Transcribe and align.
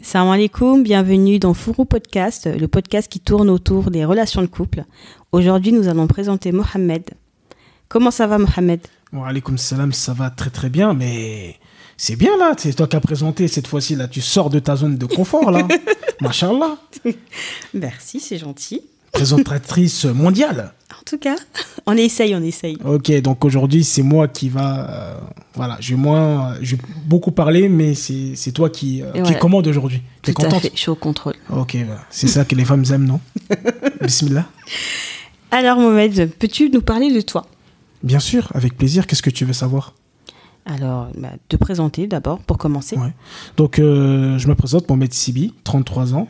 Salam 0.00 0.30
alaikum, 0.30 0.82
bienvenue 0.82 1.38
dans 1.38 1.54
Fourou 1.54 1.84
Podcast, 1.84 2.46
le 2.46 2.66
podcast 2.66 3.10
qui 3.10 3.20
tourne 3.20 3.50
autour 3.50 3.90
des 3.90 4.04
relations 4.04 4.40
de 4.40 4.46
couple. 4.46 4.84
Aujourd'hui, 5.30 5.72
nous 5.72 5.88
allons 5.88 6.06
présenter 6.06 6.50
Mohamed. 6.50 7.10
Comment 7.88 8.10
ça 8.10 8.26
va, 8.26 8.38
Mohamed? 8.38 8.80
Wa 9.12 9.28
alaykoum 9.28 9.58
salam, 9.58 9.92
ça 9.92 10.12
va 10.14 10.30
très 10.30 10.50
très 10.50 10.70
bien, 10.70 10.94
mais 10.94 11.56
c'est 11.96 12.16
bien 12.16 12.36
là, 12.38 12.54
c'est 12.56 12.72
toi 12.72 12.86
qui 12.88 12.96
as 12.96 13.00
présenté 13.00 13.46
cette 13.48 13.66
fois-ci 13.66 13.94
là, 13.94 14.08
tu 14.08 14.20
sors 14.20 14.50
de 14.50 14.58
ta 14.58 14.76
zone 14.76 14.96
de 14.96 15.06
confort 15.06 15.50
là. 15.50 15.68
Machallah. 16.20 16.78
Merci, 17.74 18.18
c'est 18.18 18.38
gentil. 18.38 18.82
Présentatrice 19.12 20.04
mondiale. 20.06 20.72
En 20.90 21.04
tout 21.04 21.18
cas, 21.18 21.36
on 21.86 21.96
essaye, 21.96 22.34
on 22.34 22.42
essaye. 22.42 22.78
Ok, 22.84 23.12
donc 23.20 23.44
aujourd'hui 23.44 23.84
c'est 23.84 24.02
moi 24.02 24.28
qui 24.28 24.48
va, 24.48 24.90
euh, 24.90 25.20
voilà, 25.54 25.76
je 25.80 25.90
vais 25.94 26.00
moins, 26.00 26.54
beaucoup 27.06 27.30
parler, 27.30 27.68
mais 27.68 27.94
c'est 27.94 28.52
toi 28.52 28.70
qui, 28.70 29.02
euh, 29.02 29.12
qui 29.12 29.20
voilà. 29.20 29.38
commande 29.38 29.66
aujourd'hui. 29.66 30.02
T'es 30.22 30.30
à 30.30 30.34
contente 30.34 30.62
fait, 30.62 30.72
je 30.74 30.80
suis 30.80 30.90
au 30.90 30.94
contrôle. 30.94 31.34
Ok, 31.50 31.76
bah, 31.86 31.98
c'est 32.10 32.28
ça 32.28 32.44
que 32.44 32.54
les 32.54 32.64
femmes 32.64 32.84
aiment, 32.90 33.06
non 33.06 33.20
Bismillah. 34.00 34.46
Alors, 35.50 35.78
Mohamed, 35.78 36.32
peux-tu 36.38 36.70
nous 36.70 36.80
parler 36.80 37.12
de 37.12 37.20
toi? 37.20 37.44
Bien 38.02 38.20
sûr, 38.20 38.48
avec 38.54 38.76
plaisir. 38.76 39.06
Qu'est-ce 39.06 39.22
que 39.22 39.30
tu 39.30 39.44
veux 39.44 39.52
savoir? 39.52 39.94
Alors, 40.64 41.08
bah, 41.18 41.32
te 41.48 41.56
présenter 41.56 42.06
d'abord, 42.06 42.38
pour 42.38 42.56
commencer. 42.56 42.96
Ouais. 42.96 43.12
Donc, 43.56 43.78
euh, 43.78 44.38
je 44.38 44.48
me 44.48 44.54
présente, 44.54 44.88
Mohamed 44.88 45.12
Sibi, 45.12 45.52
33 45.64 46.14
ans, 46.14 46.28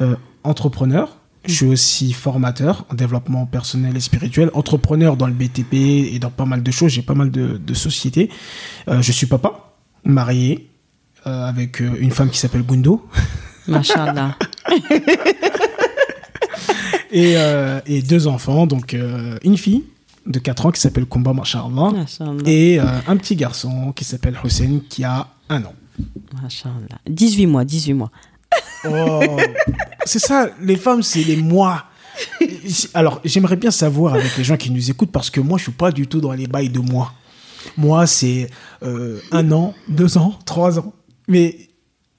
euh, 0.00 0.16
entrepreneur. 0.42 1.16
Je 1.46 1.52
suis 1.52 1.66
aussi 1.66 2.12
formateur 2.12 2.86
en 2.90 2.94
développement 2.94 3.44
personnel 3.46 3.96
et 3.96 4.00
spirituel, 4.00 4.50
entrepreneur 4.54 5.16
dans 5.16 5.26
le 5.26 5.34
BTP 5.34 5.74
et 5.74 6.18
dans 6.18 6.30
pas 6.30 6.46
mal 6.46 6.62
de 6.62 6.70
choses. 6.70 6.92
J'ai 6.92 7.02
pas 7.02 7.14
mal 7.14 7.30
de, 7.30 7.58
de 7.58 7.74
sociétés. 7.74 8.30
Euh, 8.88 9.02
je 9.02 9.12
suis 9.12 9.26
papa, 9.26 9.74
marié, 10.04 10.70
euh, 11.26 11.46
avec 11.48 11.80
euh, 11.80 11.96
une 11.98 12.10
femme 12.10 12.28
qui 12.28 12.38
s'appelle 12.38 12.62
Gundo 12.62 13.06
Machallah. 13.68 14.36
et, 17.10 17.34
euh, 17.38 17.80
et 17.86 18.02
deux 18.02 18.26
enfants. 18.26 18.66
Donc, 18.66 18.94
une 19.42 19.56
fille 19.56 19.84
de 20.26 20.38
4 20.38 20.66
ans 20.66 20.70
qui 20.70 20.80
s'appelle 20.80 21.06
Kumba, 21.06 21.32
Machallah. 21.32 21.92
et 22.44 22.78
un 22.78 23.16
petit 23.16 23.36
garçon 23.36 23.92
qui 23.92 24.04
s'appelle 24.04 24.38
Hussein 24.44 24.80
qui 24.88 25.02
a 25.04 25.28
un 25.48 25.62
an. 25.64 25.74
Machallah. 26.42 26.98
18 27.08 27.46
mois, 27.46 27.64
18 27.64 27.94
mois. 27.94 28.10
Oh, 28.90 29.20
c'est 30.04 30.18
ça, 30.18 30.50
les 30.60 30.76
femmes, 30.76 31.02
c'est 31.02 31.22
les 31.24 31.36
mois. 31.36 31.84
Alors, 32.94 33.20
j'aimerais 33.24 33.56
bien 33.56 33.70
savoir 33.70 34.14
avec 34.14 34.36
les 34.36 34.44
gens 34.44 34.56
qui 34.56 34.70
nous 34.70 34.90
écoutent, 34.90 35.10
parce 35.12 35.30
que 35.30 35.40
moi, 35.40 35.58
je 35.58 35.64
suis 35.64 35.72
pas 35.72 35.90
du 35.90 36.06
tout 36.06 36.20
dans 36.20 36.32
les 36.32 36.46
bails 36.46 36.68
de 36.68 36.78
mois. 36.80 37.12
Moi, 37.76 38.06
c'est 38.06 38.48
euh, 38.82 39.20
un 39.32 39.50
an, 39.52 39.74
deux 39.88 40.16
ans, 40.18 40.34
trois 40.44 40.78
ans. 40.78 40.92
Mais 41.28 41.68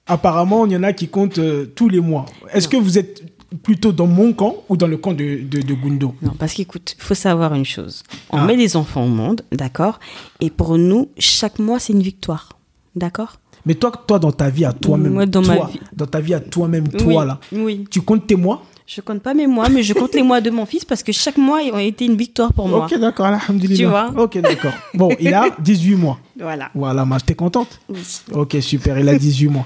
apparemment, 0.08 0.66
il 0.66 0.72
y 0.74 0.76
en 0.78 0.84
a 0.84 0.92
qui 0.94 1.08
comptent 1.08 1.38
euh, 1.38 1.66
tous 1.76 1.88
les 1.90 2.00
mois. 2.00 2.26
Est-ce 2.52 2.68
que 2.68 2.78
vous 2.78 2.98
êtes 2.98 3.24
plutôt 3.64 3.92
dans 3.94 4.08
mon 4.08 4.34
camp 4.34 4.64
ou 4.68 4.76
dans 4.76 4.88
le 4.88 4.98
camp 4.98 5.14
de, 5.14 5.44
de, 5.44 5.62
de 5.62 5.74
Gundo? 5.76 6.16
Non, 6.22 6.34
parce 6.38 6.54
qu'écoute, 6.54 6.96
il 6.98 7.02
faut 7.04 7.14
savoir 7.14 7.54
une 7.54 7.64
chose. 7.66 8.04
On 8.32 8.40
Ah. 8.40 8.46
met 8.46 8.58
des 8.58 8.76
enfants 8.76 9.06
au 9.06 9.10
monde, 9.10 9.44
d'accord? 9.52 10.00
Et 10.42 10.50
pour 10.50 10.78
nous, 10.78 11.10
chaque 11.20 11.60
mois, 11.60 11.80
c'est 11.80 11.94
une 11.94 12.02
victoire. 12.04 12.50
D'accord? 12.96 13.38
Mais 13.66 13.74
toi, 13.76 13.92
toi, 14.06 14.20
dans 14.20 14.32
ta 14.32 14.50
vie 14.50 14.66
à 14.66 14.74
toi-même, 14.74 15.14
Moi, 15.14 15.26
dans 15.26 15.42
ma 15.42 15.56
toi, 15.58 15.70
vie. 15.74 15.80
dans 15.94 16.06
ta 16.06 16.20
vie 16.20 16.34
à 16.34 16.40
toi-même, 16.40 16.88
toi, 16.90 17.08
oui, 17.08 17.28
là, 17.28 17.40
Oui. 17.52 17.86
tu 17.90 18.02
comptes 18.02 18.28
tes 18.28 18.36
mois? 18.36 18.64
Je 18.88 19.02
compte 19.02 19.24
pas 19.24 19.34
mes 19.34 19.48
mois, 19.48 19.68
mais 19.70 19.82
je 19.82 19.94
compte 19.94 20.14
les 20.14 20.22
mois 20.22 20.42
de 20.42 20.52
mon 20.52 20.68
fils 20.68 20.86
parce 20.86 21.02
que 21.02 21.12
chaque 21.12 21.38
mois 21.38 21.58
a 21.74 21.82
été 21.82 22.06
une 22.06 22.16
victoire 22.16 22.54
pour 22.54 22.68
moi. 22.68 22.86
Ok, 22.86 23.00
d'accord, 23.00 23.26
alhamdulillah. 23.26 23.76
Tu 23.78 23.86
vois 23.86 24.14
Ok, 24.16 24.38
d'accord. 24.38 24.74
Bon, 24.94 25.10
il 25.20 25.34
a 25.34 25.50
18 25.60 25.96
mois. 25.96 26.20
Voilà. 26.40 26.70
Voilà, 26.76 27.04
ma, 27.04 27.20
t'es 27.20 27.34
contente 27.34 27.80
Oui. 27.90 27.98
Ok, 28.32 28.58
super, 28.62 29.00
il 29.00 29.10
a 29.10 29.18
18 29.18 29.48
mois. 29.48 29.66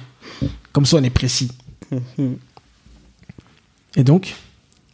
Comme 0.71 0.85
ça, 0.85 0.95
on 0.97 1.03
est 1.03 1.09
précis. 1.09 1.49
Et 3.97 4.03
donc? 4.03 4.35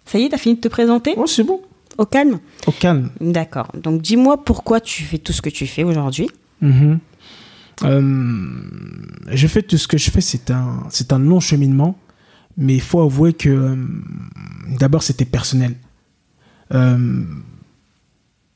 Ça 0.06 0.18
y 0.18 0.24
est, 0.24 0.30
t'as 0.30 0.38
fini 0.38 0.56
de 0.56 0.62
te 0.62 0.68
présenter? 0.70 1.14
Oh, 1.18 1.28
c'est 1.28 1.44
bon. 1.44 1.62
Au 1.98 2.06
calme? 2.06 2.40
Au 2.68 2.72
calme. 2.72 3.10
D'accord. 3.22 3.68
Donc 3.76 4.02
dis-moi 4.02 4.44
pourquoi 4.44 4.80
tu 4.82 5.04
fais 5.04 5.18
tout 5.18 5.34
ce 5.34 5.42
que 5.42 5.50
tu 5.50 5.66
fais 5.68 5.84
aujourd'hui. 5.84 6.30
Mhm. 6.62 7.00
Euh, 7.84 8.02
je 9.32 9.48
fais 9.48 9.62
tout 9.62 9.78
ce 9.78 9.88
que 9.88 9.98
je 9.98 10.10
fais, 10.10 10.22
c'est 10.22 10.50
un, 10.52 10.84
c'est 10.90 11.12
un 11.12 11.20
long 11.20 11.40
cheminement, 11.40 11.98
mais 12.58 12.76
il 12.76 12.82
faut 12.82 13.02
avouer 13.02 13.34
que 13.34 13.50
euh, 13.50 13.76
d'abord 14.80 15.04
c'était 15.04 15.26
personnel. 15.26 15.76
Euh, 16.74 17.24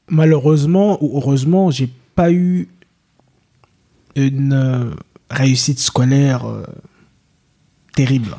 malheureusement 0.09 0.97
ou 1.03 1.18
heureusement, 1.18 1.69
j'ai 1.72 1.90
pas 2.16 2.31
eu 2.31 2.68
une 4.16 4.94
réussite 5.30 5.80
scolaire 5.80 6.46
euh, 6.47 6.63
terrible. 7.96 8.36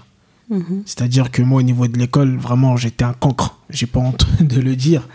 C'est-à-dire 0.85 1.31
que 1.31 1.43
moi, 1.43 1.61
au 1.61 1.63
niveau 1.63 1.87
de 1.87 1.97
l'école, 1.97 2.37
vraiment, 2.37 2.77
j'étais 2.77 3.05
un 3.05 3.13
cancre. 3.13 3.61
J'ai 3.71 3.87
pas 3.87 4.01
honte 4.01 4.27
de 4.41 4.61
le 4.61 4.75
dire. 4.75 5.07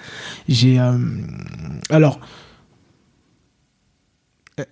J'ai. 0.48 0.80
euh, 0.80 0.98
Alors, 1.90 2.22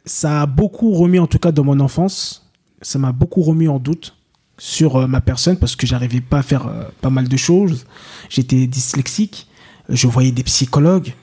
ça 0.06 0.42
a 0.44 0.46
beaucoup 0.46 0.94
remis, 0.94 1.20
en 1.20 1.28
tout 1.28 1.40
cas 1.40 1.52
dans 1.52 1.64
mon 1.64 1.80
enfance, 1.80 2.50
ça 2.82 3.00
m'a 3.00 3.12
beaucoup 3.12 3.42
remis 3.42 3.68
en 3.68 3.80
doute 3.80 4.16
sur 4.58 4.96
euh, 4.98 5.08
ma 5.08 5.20
personne 5.22 5.58
parce 5.58 5.76
que 5.76 5.86
j'arrivais 5.88 6.22
pas 6.22 6.40
à 6.40 6.44
faire 6.44 6.68
euh, 6.68 6.84
pas 7.02 7.10
mal 7.10 7.28
de 7.28 7.38
choses. 7.38 7.86
J'étais 8.30 8.68
dyslexique, 8.68 9.48
je 9.90 10.08
voyais 10.08 10.32
des 10.32 10.44
psychologues. 10.44 11.14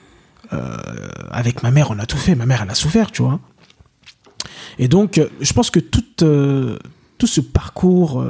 Euh, 0.52 0.76
avec 1.30 1.62
ma 1.62 1.70
mère, 1.70 1.90
on 1.92 1.98
a 2.00 2.06
tout 2.06 2.16
fait. 2.16 2.34
Ma 2.34 2.44
mère, 2.44 2.62
elle 2.62 2.70
a 2.70 2.74
souffert, 2.74 3.12
tu 3.12 3.22
vois. 3.22 3.38
Et 4.78 4.88
donc, 4.88 5.20
je 5.40 5.52
pense 5.52 5.70
que 5.70 5.78
tout, 5.78 6.02
tout 7.18 7.26
ce 7.26 7.40
parcours 7.40 8.24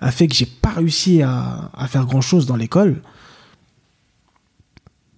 a 0.00 0.10
fait 0.12 0.28
que 0.28 0.34
j'ai 0.34 0.46
pas 0.46 0.70
réussi 0.70 1.22
à, 1.22 1.70
à 1.74 1.88
faire 1.88 2.06
grand 2.06 2.20
chose 2.20 2.46
dans 2.46 2.54
l'école. 2.54 3.02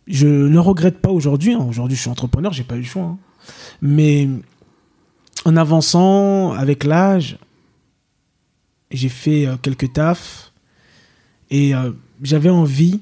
Je 0.06 0.26
ne 0.26 0.58
regrette 0.58 1.02
pas 1.02 1.10
aujourd'hui. 1.10 1.52
hein. 1.52 1.66
Aujourd'hui, 1.68 1.96
je 1.96 2.00
suis 2.02 2.10
entrepreneur, 2.10 2.52
j'ai 2.52 2.64
pas 2.64 2.76
eu 2.76 2.80
le 2.80 2.84
choix. 2.86 3.02
hein. 3.02 3.18
Mais 3.82 4.28
en 5.44 5.56
avançant 5.56 6.52
avec 6.52 6.84
l'âge, 6.84 7.38
j'ai 8.90 9.08
fait 9.08 9.46
euh, 9.46 9.56
quelques 9.56 9.92
tafs 9.92 10.52
et 11.50 11.74
euh, 11.74 11.92
j'avais 12.22 12.50
envie. 12.50 13.00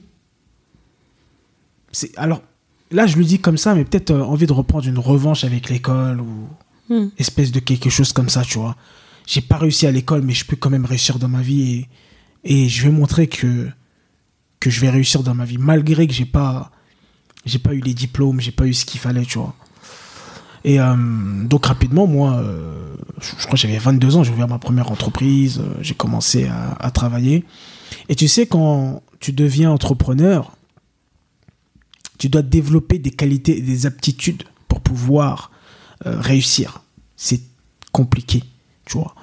C'est 1.92 2.16
alors 2.18 2.42
là, 2.90 3.06
je 3.06 3.16
le 3.16 3.24
dis 3.24 3.38
comme 3.38 3.56
ça, 3.58 3.74
mais 3.74 3.84
peut-être 3.84 4.10
euh, 4.10 4.22
envie 4.22 4.46
de 4.46 4.52
reprendre 4.52 4.86
une 4.86 4.98
revanche 4.98 5.44
avec 5.44 5.68
l'école 5.68 6.20
ou 6.20 6.48
Hmm. 6.88 7.08
espèce 7.18 7.50
de 7.50 7.58
quelque 7.58 7.90
chose 7.90 8.12
comme 8.12 8.28
ça, 8.28 8.42
tu 8.44 8.58
vois. 8.58 8.76
J'ai 9.26 9.40
pas 9.40 9.56
réussi 9.56 9.88
à 9.88 9.90
l'école, 9.90 10.22
mais 10.22 10.34
je 10.34 10.44
peux 10.44 10.54
quand 10.54 10.70
même 10.70 10.84
réussir 10.84 11.18
dans 11.18 11.26
ma 11.26 11.42
vie 11.42 11.88
et, 12.44 12.64
et 12.64 12.68
je 12.68 12.84
vais 12.84 12.92
montrer 12.92 13.26
que 13.26 13.68
que 14.60 14.70
je 14.70 14.80
vais 14.80 14.88
réussir 14.88 15.24
dans 15.24 15.34
ma 15.34 15.44
vie 15.44 15.58
malgré 15.58 16.06
que 16.06 16.12
j'ai 16.12 16.24
pas 16.24 16.70
j'ai 17.44 17.58
pas 17.58 17.74
eu 17.74 17.80
les 17.80 17.92
diplômes, 17.92 18.40
j'ai 18.40 18.52
pas 18.52 18.66
eu 18.66 18.72
ce 18.74 18.84
qu'il 18.84 19.00
fallait, 19.00 19.24
tu 19.24 19.38
vois. 19.38 19.54
Et 20.64 20.80
euh, 20.80 20.94
donc 21.44 21.66
rapidement, 21.66 22.06
moi, 22.06 22.36
euh, 22.36 22.94
je, 23.20 23.34
crois 23.44 23.52
que 23.52 23.56
j'avais 23.56 23.78
22 23.78 24.16
ans, 24.16 24.24
j'ai 24.24 24.32
ouvert 24.32 24.48
ma 24.48 24.58
première 24.58 24.90
entreprise, 24.90 25.60
euh, 25.60 25.74
j'ai 25.80 25.94
commencé 25.94 26.46
à, 26.46 26.72
à 26.80 26.90
travailler. 26.90 27.44
Et 28.08 28.14
tu 28.14 28.28
sais, 28.28 28.46
quand 28.46 29.02
tu 29.20 29.32
deviens 29.32 29.70
entrepreneur, 29.70 30.52
tu 32.18 32.28
dois 32.28 32.42
développer 32.42 32.98
des 32.98 33.10
qualités 33.10 33.58
et 33.58 33.62
des 33.62 33.86
aptitudes 33.86 34.44
pour 34.68 34.80
pouvoir 34.80 35.50
réussir. 36.04 36.82
C'est 37.16 37.40
compliqué, 37.92 38.42
tu 38.84 38.98
vois. 38.98 39.14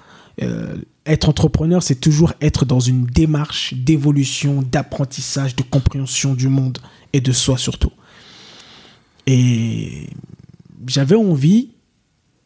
Être 1.05 1.29
entrepreneur, 1.29 1.83
c'est 1.83 1.99
toujours 1.99 2.33
être 2.39 2.65
dans 2.65 2.79
une 2.79 3.05
démarche 3.05 3.73
d'évolution, 3.73 4.61
d'apprentissage, 4.61 5.55
de 5.55 5.63
compréhension 5.63 6.33
du 6.33 6.47
monde 6.47 6.79
et 7.13 7.21
de 7.21 7.31
soi 7.31 7.57
surtout. 7.57 7.91
Et 9.27 10.09
j'avais 10.87 11.15
envie 11.15 11.69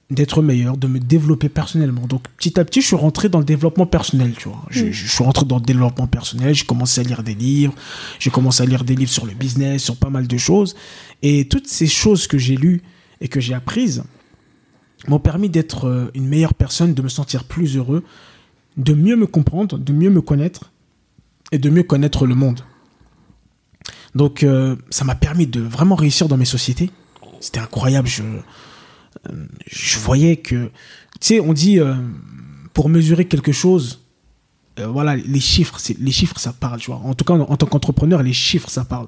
d'être 0.09 0.41
meilleur, 0.41 0.77
de 0.77 0.87
me 0.87 0.99
développer 0.99 1.49
personnellement. 1.49 2.07
Donc 2.07 2.23
petit 2.37 2.59
à 2.59 2.65
petit, 2.65 2.81
je 2.81 2.87
suis 2.87 2.95
rentré 2.95 3.27
dans 3.27 3.39
le 3.39 3.45
développement 3.45 3.85
personnel, 3.85 4.34
tu 4.37 4.47
vois. 4.47 4.63
Je, 4.69 4.91
je 4.91 5.07
suis 5.07 5.23
rentré 5.23 5.45
dans 5.45 5.57
le 5.57 5.66
développement 5.66 6.07
personnel, 6.07 6.55
j'ai 6.55 6.66
commencé 6.66 7.01
à 7.01 7.03
lire 7.03 7.23
des 7.23 7.35
livres, 7.35 7.73
j'ai 8.19 8.29
commencé 8.29 8.63
à 8.63 8.66
lire 8.66 8.85
des 8.85 8.95
livres 8.95 9.11
sur 9.11 9.25
le 9.25 9.34
business, 9.34 9.84
sur 9.84 9.97
pas 9.97 10.09
mal 10.09 10.28
de 10.28 10.37
choses. 10.37 10.75
Et 11.23 11.47
toutes 11.49 11.67
ces 11.67 11.87
choses 11.87 12.28
que 12.28 12.37
j'ai 12.37 12.55
lues 12.55 12.81
et 13.19 13.28
que 13.28 13.41
j'ai 13.41 13.53
apprises 13.53 14.03
m'ont 15.07 15.19
permis 15.19 15.49
d'être 15.49 15.85
euh, 15.85 16.11
une 16.13 16.28
meilleure 16.28 16.53
personne, 16.53 16.93
de 16.93 17.01
me 17.01 17.09
sentir 17.09 17.43
plus 17.43 17.75
heureux, 17.75 18.03
de 18.78 18.93
mieux 18.93 19.16
me 19.16 19.28
comprendre, 19.28 19.78
de 19.78 19.93
mieux 19.93 20.09
me 20.09 20.22
connaître 20.22 20.72
et 21.51 21.57
de 21.57 21.69
mieux 21.69 21.83
connaître 21.83 22.25
le 22.25 22.35
monde. 22.35 22.61
Donc 24.16 24.43
euh, 24.43 24.75
ça 24.90 25.05
m'a 25.05 25.16
permis 25.16 25.47
de 25.47 25.61
vraiment 25.61 25.95
réussir 25.95 26.28
dans 26.28 26.37
mes 26.37 26.45
sociétés. 26.45 26.91
C'était 27.39 27.59
incroyable. 27.59 28.07
Je, 28.07 28.23
je 29.66 29.99
voyais 29.99 30.37
que, 30.37 30.66
tu 30.66 30.72
sais, 31.22 31.39
on 31.39 31.53
dit 31.53 31.79
euh, 31.79 31.95
pour 32.73 32.89
mesurer 32.89 33.25
quelque 33.25 33.51
chose, 33.51 34.01
euh, 34.79 34.87
voilà, 34.87 35.16
les 35.16 35.39
chiffres, 35.39 35.78
les 35.99 36.11
chiffres, 36.11 36.39
ça 36.39 36.53
parle, 36.53 36.79
tu 36.79 36.91
vois. 36.91 37.01
En 37.03 37.13
tout 37.13 37.25
cas, 37.25 37.34
en, 37.34 37.57
tant 37.57 37.66
qu'entrepreneur, 37.66 38.23
les 38.23 38.34
chiffres, 38.34 38.69
ça 38.69 38.85
parle. 38.85 39.07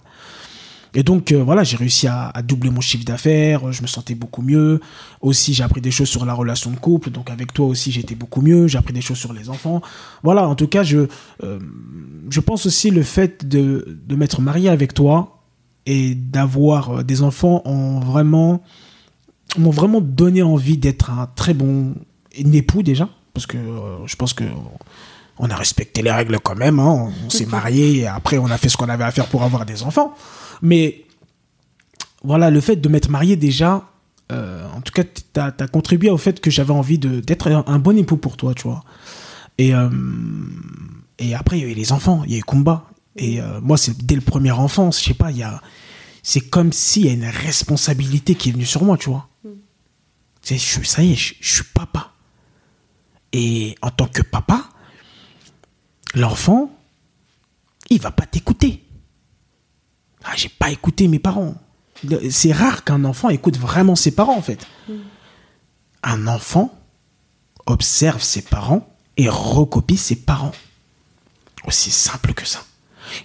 Et 0.95 1.03
donc 1.03 1.31
euh, 1.31 1.43
voilà, 1.43 1.63
j'ai 1.63 1.77
réussi 1.77 2.07
à, 2.07 2.33
doubler 2.43 2.71
mon 2.71 2.81
chiffre 2.81 3.05
d'affaires, 3.05 3.71
je 3.71 3.83
me 3.83 3.87
sentais 3.87 4.15
beaucoup 4.15 4.41
mieux. 4.41 4.79
Aussi, 5.21 5.53
j'ai 5.53 5.61
appris 5.61 5.81
des 5.81 5.91
choses 5.91 6.09
sur 6.09 6.25
la 6.25 6.33
relation 6.33 6.71
de 6.71 6.77
couple, 6.77 7.11
donc 7.11 7.29
avec 7.29 7.53
toi 7.53 7.67
aussi, 7.67 7.91
j'étais 7.91 8.15
beaucoup 8.15 8.41
mieux. 8.41 8.65
J'ai 8.65 8.79
appris 8.79 8.93
des 8.93 9.01
choses 9.01 9.19
sur 9.19 9.31
les 9.31 9.49
enfants. 9.49 9.83
Voilà, 10.23 10.47
en 10.47 10.55
tout 10.55 10.67
cas, 10.67 10.81
je, 10.81 11.05
je 11.43 12.39
pense 12.39 12.65
aussi 12.65 12.89
le 12.89 13.03
fait 13.03 13.47
de, 13.47 13.99
de 14.07 14.15
m'être 14.15 14.41
marié 14.41 14.69
avec 14.69 14.95
toi 14.95 15.38
et 15.91 16.13
d'avoir 16.13 16.99
euh, 16.99 17.03
des 17.03 17.23
enfants 17.23 17.61
ont 17.65 17.99
vraiment 17.99 18.61
m'ont 19.57 19.71
vraiment 19.71 20.01
donné 20.01 20.43
envie 20.43 20.77
d'être 20.77 21.09
un 21.09 21.25
très 21.35 21.55
bon 21.55 21.95
époux 22.35 22.83
déjà, 22.83 23.09
parce 23.33 23.47
que 23.47 23.57
euh, 23.57 24.05
je 24.05 24.15
pense 24.15 24.33
que 24.33 24.43
on 25.39 25.49
a 25.49 25.55
respecté 25.55 26.01
les 26.03 26.11
règles 26.11 26.37
quand 26.39 26.55
même. 26.55 26.79
hein. 26.79 27.09
On 27.25 27.29
s'est 27.31 27.45
marié 27.57 27.97
et 28.01 28.07
après 28.07 28.37
on 28.37 28.45
a 28.45 28.57
fait 28.59 28.69
ce 28.69 28.77
qu'on 28.77 28.89
avait 28.89 29.03
à 29.05 29.11
faire 29.11 29.25
pour 29.27 29.41
avoir 29.43 29.65
des 29.65 29.81
enfants. 29.81 30.13
Mais 30.61 31.05
voilà, 32.23 32.51
le 32.51 32.61
fait 32.61 32.75
de 32.75 32.87
m'être 32.89 33.09
marié 33.09 33.35
déjà, 33.37 33.85
euh, 34.31 34.67
en 34.75 34.81
tout 34.81 34.93
cas, 34.93 35.03
tu 35.03 35.39
as, 35.39 35.51
contribué 35.67 36.11
au 36.11 36.17
fait 36.17 36.39
que 36.39 36.51
j'avais 36.51 36.73
envie 36.73 36.99
de- 36.99 37.19
d'être 37.21 37.47
un, 37.49 37.63
un 37.65 37.79
bon 37.79 37.97
époux 37.97 38.17
pour 38.17 38.37
toi, 38.37 38.53
tu 38.53 38.63
vois. 38.67 38.83
Et, 39.57 39.73
euh, 39.73 39.89
et 41.17 41.33
après, 41.33 41.57
il 41.57 41.63
y 41.63 41.67
a 41.67 41.71
eu 41.71 41.73
les 41.73 41.91
enfants, 41.91 42.21
il 42.27 42.33
y 42.33 42.35
a 42.35 42.39
eu 42.39 42.43
Kumba. 42.43 42.83
Et 43.21 43.41
euh, 43.41 43.59
moi, 43.61 43.77
c'est 43.77 43.97
dès 44.05 44.15
le 44.15 44.21
premier 44.21 44.51
enfant, 44.51 44.91
je 44.91 44.99
sais 44.99 45.13
pas, 45.13 45.29
il 45.31 45.37
y 45.37 45.43
a. 45.43 45.61
C'est 46.23 46.41
comme 46.41 46.71
s'il 46.73 47.05
y 47.05 47.09
a 47.09 47.13
une 47.13 47.25
responsabilité 47.25 48.33
qui 48.35 48.49
est 48.49 48.51
venue 48.53 48.65
sur 48.65 48.83
moi, 48.83 48.97
tu 48.97 49.09
vois. 49.09 49.27
Je 50.45 50.55
suis- 50.55 50.85
ça 50.87 51.03
y 51.03 51.11
est, 51.11 51.15
je, 51.15 51.33
je 51.41 51.53
suis 51.55 51.63
papa. 51.73 52.13
Et 53.33 53.75
en 53.81 53.89
tant 53.91 54.07
que 54.07 54.21
papa, 54.21 54.69
l'enfant, 56.15 56.71
il 57.89 57.99
va 58.01 58.11
pas 58.11 58.25
t'écouter. 58.25 58.83
Ah, 60.23 60.31
j'ai 60.35 60.49
pas 60.49 60.71
écouté 60.71 61.07
mes 61.07 61.19
parents. 61.19 61.55
C'est 62.29 62.51
rare 62.53 62.83
qu'un 62.85 63.03
enfant 63.03 63.29
écoute 63.29 63.57
vraiment 63.57 63.95
ses 63.95 64.11
parents, 64.11 64.37
en 64.37 64.41
fait. 64.41 64.65
Un 66.03 66.27
enfant 66.27 66.73
observe 67.65 68.21
ses 68.21 68.41
parents 68.41 68.87
et 69.17 69.27
recopie 69.29 69.97
ses 69.97 70.15
parents. 70.15 70.53
Aussi 71.65 71.91
simple 71.91 72.33
que 72.33 72.45
ça. 72.45 72.63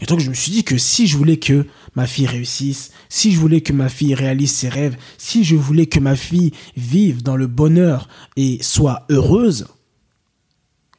Et 0.00 0.06
donc 0.06 0.20
je 0.20 0.28
me 0.28 0.34
suis 0.34 0.50
dit 0.50 0.64
que 0.64 0.78
si 0.78 1.06
je 1.06 1.16
voulais 1.16 1.38
que 1.38 1.66
ma 1.94 2.06
fille 2.06 2.26
réussisse, 2.26 2.92
si 3.08 3.32
je 3.32 3.38
voulais 3.38 3.60
que 3.60 3.72
ma 3.72 3.88
fille 3.88 4.14
réalise 4.14 4.52
ses 4.52 4.69
rêves, 4.69 4.96
si 5.19 5.44
je 5.44 5.56
voulais 5.56 5.86
que 5.86 6.00
ma 6.00 6.16
fille 6.16 6.52
vive 6.76 7.22
dans 7.22 7.36
le 7.36 7.46
bonheur 7.46 8.08
et 8.36 8.62
soit 8.62 9.06
heureuse, 9.10 9.66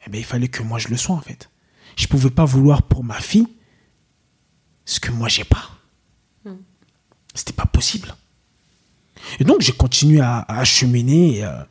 eh 0.06 0.10
bien, 0.10 0.20
il 0.20 0.26
fallait 0.26 0.48
que 0.48 0.64
moi 0.64 0.80
je 0.80 0.90
le 0.90 0.98
sois 0.98 1.16
en 1.16 1.22
fait. 1.22 1.50
Je 1.96 2.08
pouvais 2.08 2.30
pas 2.30 2.46
vouloir 2.46 2.84
pour 2.84 3.04
ma 3.04 3.20
fille 3.20 3.48
ce 4.86 5.00
que 5.00 5.12
moi 5.12 5.28
j'ai 5.28 5.44
pas. 5.46 5.72
C'était 7.34 7.54
pas 7.54 7.66
possible. 7.66 8.16
Et 9.40 9.44
donc 9.44 9.62
j'ai 9.62 9.74
continué 9.74 10.22
à, 10.22 10.46
à 10.48 10.64
cheminer. 10.64 11.38
Et, 11.38 11.44
euh, 11.44 11.64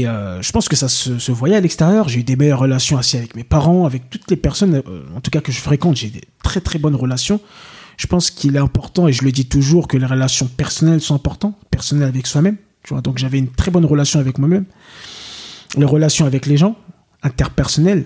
et, 0.00 0.06
euh, 0.06 0.42
je 0.42 0.52
pense 0.52 0.68
que 0.68 0.76
ça 0.76 0.88
se, 0.88 1.32
voyait 1.32 1.56
à 1.56 1.60
l'extérieur. 1.60 2.08
J'ai 2.08 2.20
eu 2.20 2.24
des 2.24 2.36
meilleures 2.36 2.58
relations 2.58 2.98
aussi 2.98 3.16
avec 3.16 3.34
mes 3.34 3.44
parents, 3.44 3.86
avec 3.86 4.10
toutes 4.10 4.30
les 4.30 4.36
personnes, 4.36 4.74
euh, 4.74 5.02
en 5.14 5.20
tout 5.20 5.30
cas 5.30 5.40
que 5.40 5.52
je 5.52 5.60
fréquente. 5.60 5.96
J'ai 5.96 6.08
des 6.08 6.22
très 6.42 6.60
très 6.60 6.78
bonnes 6.78 6.94
relations. 6.94 7.40
Je 7.96 8.06
pense 8.06 8.30
qu'il 8.30 8.56
est 8.56 8.60
important, 8.60 9.08
et 9.08 9.12
je 9.12 9.24
le 9.24 9.32
dis 9.32 9.46
toujours, 9.46 9.88
que 9.88 9.96
les 9.96 10.06
relations 10.06 10.46
personnelles 10.46 11.00
sont 11.00 11.14
importantes, 11.14 11.56
personnelles 11.70 12.08
avec 12.08 12.26
soi-même. 12.26 12.56
Donc 13.02 13.18
j'avais 13.18 13.38
une 13.38 13.48
très 13.48 13.70
bonne 13.70 13.86
relation 13.86 14.20
avec 14.20 14.38
moi-même. 14.38 14.66
Les 15.76 15.86
relations 15.86 16.26
avec 16.26 16.46
les 16.46 16.56
gens, 16.56 16.76
interpersonnelles, 17.22 18.04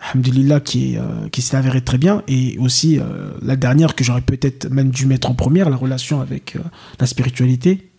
Alhamdulillah, 0.00 0.60
qui, 0.60 0.96
euh, 0.96 1.28
qui 1.30 1.42
s'est 1.42 1.56
avérée 1.56 1.82
très 1.82 1.98
bien. 1.98 2.22
Et 2.28 2.56
aussi, 2.58 2.98
la 3.42 3.56
dernière 3.56 3.94
que 3.94 4.02
j'aurais 4.02 4.22
peut-être 4.22 4.70
même 4.70 4.90
dû 4.90 5.04
mettre 5.04 5.30
en 5.30 5.34
première, 5.34 5.68
la 5.68 5.76
relation 5.76 6.22
avec 6.22 6.56
la 6.98 7.06
spiritualité, 7.06 7.89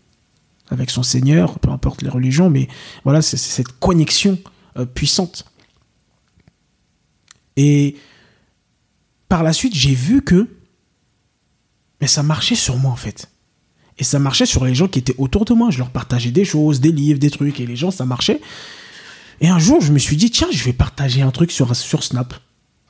avec 0.72 0.90
son 0.90 1.04
Seigneur, 1.04 1.60
peu 1.60 1.70
importe 1.70 2.02
les 2.02 2.10
religions, 2.10 2.50
mais 2.50 2.68
voilà, 3.04 3.22
c'est 3.22 3.38
cette 3.38 3.68
connexion 3.80 4.40
euh, 4.78 4.86
puissante. 4.86 5.46
Et 7.58 7.98
par 9.30 9.44
la 9.44 9.54
suite, 9.54 9.76
j'ai 9.76 9.94
vu 9.94 10.24
que 10.24 10.48
mais 12.02 12.08
ça 12.08 12.24
marchait 12.24 12.56
sur 12.56 12.78
moi 12.78 12.92
en 12.92 12.96
fait. 12.96 13.30
Et 14.00 14.04
ça 14.04 14.18
marchait 14.18 14.48
sur 14.48 14.66
les 14.66 14.74
gens 14.74 14.88
qui 14.88 14.98
étaient 14.98 15.16
autour 15.20 15.46
de 15.46 15.54
moi. 15.54 15.70
Je 15.70 15.78
leur 15.78 15.92
partageais 15.92 16.32
des 16.32 16.44
choses, 16.44 16.80
des 16.80 16.92
livres, 16.92 17.20
des 17.20 17.30
trucs, 17.30 17.60
et 17.60 17.68
les 17.68 17.76
gens, 17.76 17.92
ça 17.92 18.06
marchait. 18.06 18.42
Et 19.40 19.48
un 19.48 19.60
jour, 19.60 19.80
je 19.82 19.92
me 19.92 20.00
suis 20.00 20.18
dit, 20.18 20.32
tiens, 20.32 20.48
je 20.52 20.64
vais 20.64 20.74
partager 20.74 21.22
un 21.22 21.30
truc 21.30 21.52
sur, 21.52 21.76
sur 21.76 22.04
Snap. 22.04 22.34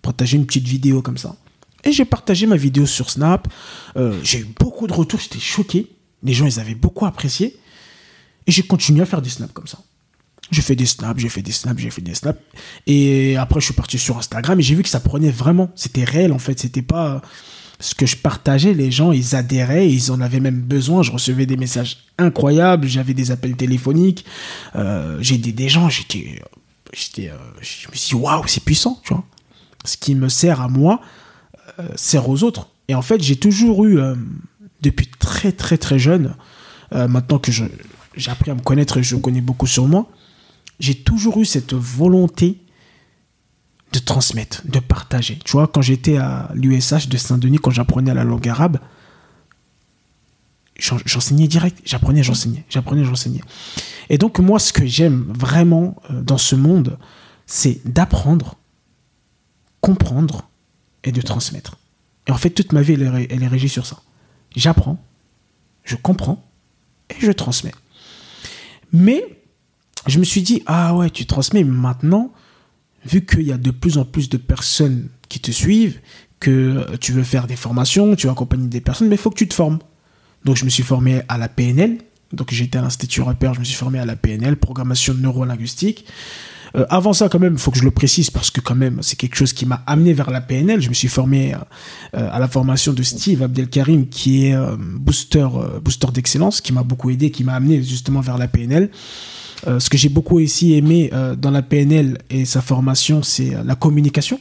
Partager 0.01 0.37
une 0.37 0.45
petite 0.45 0.67
vidéo 0.67 1.01
comme 1.01 1.17
ça. 1.17 1.35
Et 1.83 1.91
j'ai 1.91 2.05
partagé 2.05 2.45
ma 2.47 2.55
vidéo 2.55 2.85
sur 2.85 3.09
Snap. 3.09 3.47
Euh, 3.97 4.17
j'ai 4.23 4.39
eu 4.39 4.47
beaucoup 4.57 4.87
de 4.87 4.93
retours, 4.93 5.19
j'étais 5.19 5.39
choqué. 5.39 5.91
Les 6.23 6.33
gens, 6.33 6.45
ils 6.45 6.59
avaient 6.59 6.75
beaucoup 6.75 7.05
apprécié. 7.05 7.57
Et 8.47 8.51
j'ai 8.51 8.63
continué 8.63 9.01
à 9.01 9.05
faire 9.05 9.21
des 9.21 9.29
snaps 9.29 9.53
comme 9.53 9.67
ça. 9.67 9.79
J'ai 10.51 10.61
fait 10.61 10.75
des 10.75 10.85
snaps, 10.85 11.19
j'ai 11.19 11.29
fait 11.29 11.41
des 11.41 11.53
snaps, 11.53 11.81
j'ai 11.81 11.89
fait 11.89 12.01
des 12.01 12.13
snaps. 12.13 12.39
Et 12.85 13.37
après, 13.37 13.61
je 13.61 13.65
suis 13.65 13.73
parti 13.73 13.97
sur 13.97 14.17
Instagram 14.17 14.59
et 14.59 14.63
j'ai 14.63 14.75
vu 14.75 14.83
que 14.83 14.89
ça 14.89 14.99
prenait 14.99 15.31
vraiment. 15.31 15.71
C'était 15.75 16.03
réel 16.03 16.33
en 16.33 16.39
fait. 16.39 16.59
C'était 16.59 16.81
pas 16.81 17.21
ce 17.79 17.95
que 17.95 18.05
je 18.05 18.17
partageais. 18.17 18.73
Les 18.73 18.91
gens, 18.91 19.13
ils 19.13 19.35
adhéraient, 19.35 19.89
ils 19.89 20.11
en 20.11 20.19
avaient 20.19 20.41
même 20.41 20.61
besoin. 20.61 21.03
Je 21.03 21.11
recevais 21.11 21.45
des 21.45 21.55
messages 21.55 22.05
incroyables. 22.17 22.87
J'avais 22.87 23.13
des 23.13 23.31
appels 23.31 23.55
téléphoniques. 23.55 24.25
Euh, 24.75 25.17
j'ai 25.21 25.35
aidé 25.35 25.53
des 25.53 25.69
gens. 25.69 25.87
J'étais, 25.87 26.41
j'étais, 26.93 27.29
euh, 27.29 27.37
je 27.61 27.87
me 27.89 27.95
suis 27.95 28.09
dit, 28.09 28.21
waouh, 28.21 28.45
c'est 28.47 28.63
puissant, 28.63 28.99
tu 29.05 29.13
vois. 29.13 29.23
Ce 29.85 29.95
qui 29.95 30.15
me 30.15 30.27
sert 30.27 30.59
à 30.59 30.67
moi 30.67 31.01
euh, 31.79 31.87
sert 31.95 32.27
aux 32.27 32.43
autres. 32.43 32.67
Et 32.89 32.95
en 32.95 33.01
fait, 33.01 33.21
j'ai 33.23 33.37
toujours 33.37 33.85
eu, 33.85 33.99
depuis 34.81 35.07
très 35.07 35.53
très 35.53 35.77
très 35.77 35.97
jeune, 35.97 36.35
maintenant 36.91 37.39
que 37.39 37.53
je, 37.53 37.63
j'ai 38.15 38.31
appris 38.31 38.51
à 38.51 38.55
me 38.55 38.61
connaître 38.61 38.97
et 38.97 39.03
je 39.03 39.15
connais 39.15 39.41
beaucoup 39.41 39.67
sur 39.67 39.87
moi, 39.87 40.07
j'ai 40.79 40.95
toujours 40.95 41.37
eu 41.39 41.45
cette 41.45 41.73
volonté 41.73 42.57
de 43.93 43.99
transmettre, 43.99 44.61
de 44.65 44.79
partager. 44.79 45.37
Tu 45.45 45.51
vois, 45.53 45.67
quand 45.67 45.81
j'étais 45.81 46.17
à 46.17 46.49
l'USH 46.53 47.07
de 47.07 47.17
Saint-Denis, 47.17 47.57
quand 47.57 47.71
j'apprenais 47.71 48.13
la 48.13 48.23
langue 48.23 48.47
arabe, 48.47 48.77
j'en- 50.79 50.97
j'enseignais 51.05 51.47
direct, 51.47 51.79
j'apprenais, 51.85 52.23
j'enseignais, 52.23 52.63
j'apprenais, 52.69 53.03
j'enseignais. 53.03 53.41
Et 54.09 54.17
donc 54.17 54.39
moi, 54.39 54.59
ce 54.59 54.73
que 54.73 54.85
j'aime 54.85 55.25
vraiment 55.37 56.01
euh, 56.09 56.21
dans 56.21 56.37
ce 56.37 56.55
monde, 56.55 56.97
c'est 57.45 57.81
d'apprendre, 57.85 58.55
comprendre 59.81 60.49
et 61.03 61.11
de 61.11 61.21
transmettre. 61.21 61.77
Et 62.27 62.31
en 62.31 62.37
fait, 62.37 62.51
toute 62.51 62.71
ma 62.71 62.81
vie, 62.81 62.93
elle 62.93 63.43
est 63.43 63.47
régie 63.47 63.69
sur 63.69 63.85
ça. 63.85 63.97
J'apprends, 64.55 65.03
je 65.83 65.95
comprends 65.95 66.43
et 67.09 67.15
je 67.19 67.31
transmets. 67.31 67.73
Mais 68.93 69.23
je 70.07 70.19
me 70.19 70.23
suis 70.23 70.41
dit, 70.41 70.63
ah 70.65 70.95
ouais, 70.95 71.09
tu 71.09 71.25
transmets 71.25 71.63
maintenant, 71.63 72.31
vu 73.05 73.25
qu'il 73.25 73.43
y 73.43 73.51
a 73.51 73.57
de 73.57 73.71
plus 73.71 73.97
en 73.97 74.05
plus 74.05 74.29
de 74.29 74.37
personnes 74.37 75.09
qui 75.29 75.39
te 75.39 75.51
suivent, 75.51 75.99
que 76.39 76.95
tu 76.97 77.11
veux 77.11 77.23
faire 77.23 77.47
des 77.47 77.55
formations, 77.55 78.15
tu 78.15 78.27
veux 78.27 78.31
accompagner 78.31 78.67
des 78.67 78.81
personnes, 78.81 79.07
mais 79.07 79.15
il 79.15 79.21
faut 79.21 79.29
que 79.29 79.37
tu 79.37 79.47
te 79.47 79.53
formes. 79.53 79.79
Donc 80.43 80.57
je 80.57 80.65
me 80.65 80.69
suis 80.69 80.83
formé 80.83 81.21
à 81.29 81.37
la 81.37 81.47
PNL, 81.47 81.99
donc 82.33 82.51
j'étais 82.51 82.79
à 82.79 82.81
l'Institut 82.81 83.21
Repère, 83.21 83.53
je 83.53 83.59
me 83.59 83.65
suis 83.65 83.75
formé 83.75 83.99
à 83.99 84.05
la 84.05 84.15
PNL, 84.15 84.57
programmation 84.57 85.13
neurolinguistique. 85.13 86.05
Euh, 86.75 86.85
avant 86.89 87.13
ça, 87.13 87.27
quand 87.29 87.39
même, 87.39 87.53
il 87.53 87.59
faut 87.59 87.71
que 87.71 87.77
je 87.77 87.83
le 87.83 87.91
précise 87.91 88.29
parce 88.29 88.49
que 88.49 88.61
quand 88.61 88.75
même, 88.75 88.99
c'est 89.01 89.15
quelque 89.17 89.35
chose 89.35 89.51
qui 89.53 89.65
m'a 89.65 89.83
amené 89.87 90.13
vers 90.13 90.31
la 90.31 90.41
PNL. 90.41 90.81
Je 90.81 90.89
me 90.89 90.93
suis 90.93 91.07
formé 91.09 91.53
euh, 91.53 91.57
à 92.31 92.39
la 92.39 92.47
formation 92.47 92.93
de 92.93 93.03
Steve 93.03 93.43
Abdelkarim, 93.43 94.07
qui 94.07 94.45
est 94.47 94.55
euh, 94.55 94.75
booster, 94.79 95.39
euh, 95.53 95.79
booster 95.79 96.07
d'excellence, 96.13 96.61
qui 96.61 96.71
m'a 96.73 96.83
beaucoup 96.83 97.09
aidé, 97.09 97.29
qui 97.31 97.43
m'a 97.43 97.53
amené 97.53 97.83
justement 97.83 98.21
vers 98.21 98.37
la 98.37 98.47
PNL. 98.47 98.89
Euh, 99.67 99.79
ce 99.79 99.89
que 99.89 99.97
j'ai 99.97 100.09
beaucoup 100.09 100.39
aussi 100.39 100.73
aimé 100.73 101.09
euh, 101.13 101.35
dans 101.35 101.51
la 101.51 101.61
PNL 101.61 102.17
et 102.29 102.45
sa 102.45 102.61
formation, 102.61 103.21
c'est 103.21 103.53
euh, 103.53 103.63
la 103.63 103.75
communication. 103.75 104.39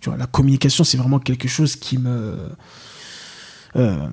Tu 0.00 0.08
vois, 0.08 0.18
la 0.18 0.26
communication, 0.26 0.82
c'est 0.82 0.96
vraiment 0.96 1.18
quelque 1.18 1.46
chose 1.48 1.76
qui 1.76 1.98
me. 1.98 2.34
Euh, 3.76 4.08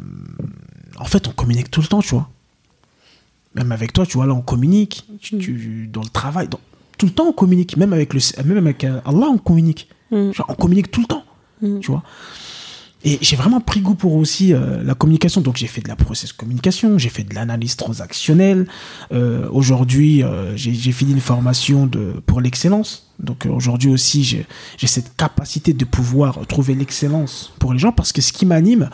en 1.00 1.06
fait, 1.06 1.28
on 1.28 1.32
communique 1.32 1.72
tout 1.72 1.82
le 1.82 1.88
temps, 1.88 2.02
tu 2.02 2.10
vois. 2.16 2.30
Même 3.56 3.72
avec 3.72 3.94
toi, 3.94 4.06
tu 4.06 4.18
vois, 4.18 4.26
là, 4.26 4.34
on 4.34 4.42
communique. 4.42 5.08
Tu- 5.22 5.38
tu- 5.38 5.88
dans 5.92 6.02
le 6.02 6.10
travail, 6.10 6.48
dans- 6.48 6.60
tout 7.04 7.08
le 7.08 7.14
temps, 7.14 7.28
on 7.28 7.34
communique. 7.34 7.76
Même 7.76 7.92
avec, 7.92 8.14
le, 8.14 8.22
même 8.46 8.60
avec 8.60 8.86
euh, 8.86 9.02
Allah, 9.04 9.28
on 9.28 9.38
communique. 9.38 9.90
Mm. 10.10 10.32
On 10.48 10.54
communique 10.56 10.90
tout 10.90 11.02
le 11.02 11.08
temps. 11.08 11.26
Mm. 11.62 11.80
Tu 11.80 11.92
vois. 11.92 12.02
Et 13.04 13.18
j'ai 13.20 13.36
vraiment 13.36 13.60
pris 13.60 13.82
goût 13.82 13.96
pour 13.96 14.16
aussi 14.16 14.54
euh, 14.54 14.82
la 14.84 14.96
communication. 14.96 15.42
Donc 15.42 15.58
j'ai 15.58 15.68
fait 15.68 15.82
de 15.82 15.90
la 15.90 15.98
process 15.98 16.32
communication, 16.32 16.98
j'ai 16.98 17.10
fait 17.10 17.26
de 17.26 17.36
l'analyse 17.36 17.76
transactionnelle. 17.76 18.68
Euh, 19.12 19.50
aujourd'hui, 19.52 20.24
euh, 20.24 20.56
j'ai 20.56 20.94
fini 20.94 21.12
une 21.12 21.20
formation 21.20 21.86
de, 21.86 22.14
pour 22.26 22.40
l'excellence. 22.40 23.12
Donc 23.20 23.46
aujourd'hui 23.46 23.90
aussi, 23.90 24.24
j'ai 24.24 24.46
j'ai 24.78 24.88
cette 24.88 25.18
capacité 25.18 25.74
de 25.74 25.84
pouvoir 25.84 26.48
trouver 26.48 26.74
l'excellence 26.74 27.52
pour 27.60 27.74
les 27.74 27.80
gens 27.80 27.92
parce 27.92 28.14
que 28.14 28.22
ce 28.22 28.32
qui 28.32 28.46
m'anime, 28.46 28.90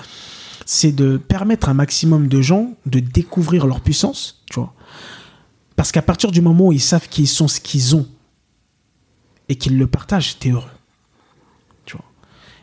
c'est 0.65 0.91
de 0.91 1.17
permettre 1.17 1.67
à 1.67 1.71
un 1.71 1.75
maximum 1.75 2.27
de 2.27 2.41
gens 2.41 2.73
de 2.87 2.99
découvrir 2.99 3.67
leur 3.67 3.81
puissance, 3.81 4.41
tu 4.49 4.59
vois. 4.59 4.73
Parce 5.79 5.93
qu'à 5.93 6.01
partir 6.01 6.29
du 6.29 6.41
moment 6.41 6.65
où 6.65 6.71
ils 6.73 6.81
savent 6.81 7.07
qu'ils 7.07 7.25
sont 7.25 7.47
ce 7.47 7.61
qu'ils 7.61 7.95
ont 7.95 8.05
et 9.47 9.55
qu'ils 9.55 9.77
le 9.77 9.87
partagent, 9.87 10.37
t'es 10.37 10.49
heureux. 10.49 10.69
Tu 11.85 11.95
vois. 11.95 12.03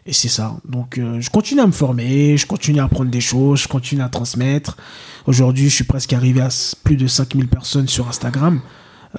Et 0.04 0.12
c'est 0.12 0.28
ça. 0.28 0.54
Donc, 0.68 0.98
euh, 0.98 1.18
je 1.22 1.30
continue 1.30 1.62
à 1.62 1.66
me 1.66 1.72
former, 1.72 2.36
je 2.36 2.46
continue 2.46 2.78
à 2.78 2.84
apprendre 2.84 3.10
des 3.10 3.22
choses, 3.22 3.62
je 3.62 3.68
continue 3.68 4.02
à 4.02 4.10
transmettre. 4.10 4.76
Aujourd'hui, 5.24 5.70
je 5.70 5.74
suis 5.76 5.84
presque 5.84 6.12
arrivé 6.12 6.42
à 6.42 6.50
plus 6.84 6.98
de 6.98 7.06
5000 7.06 7.48
personnes 7.48 7.88
sur 7.88 8.06
Instagram. 8.06 8.60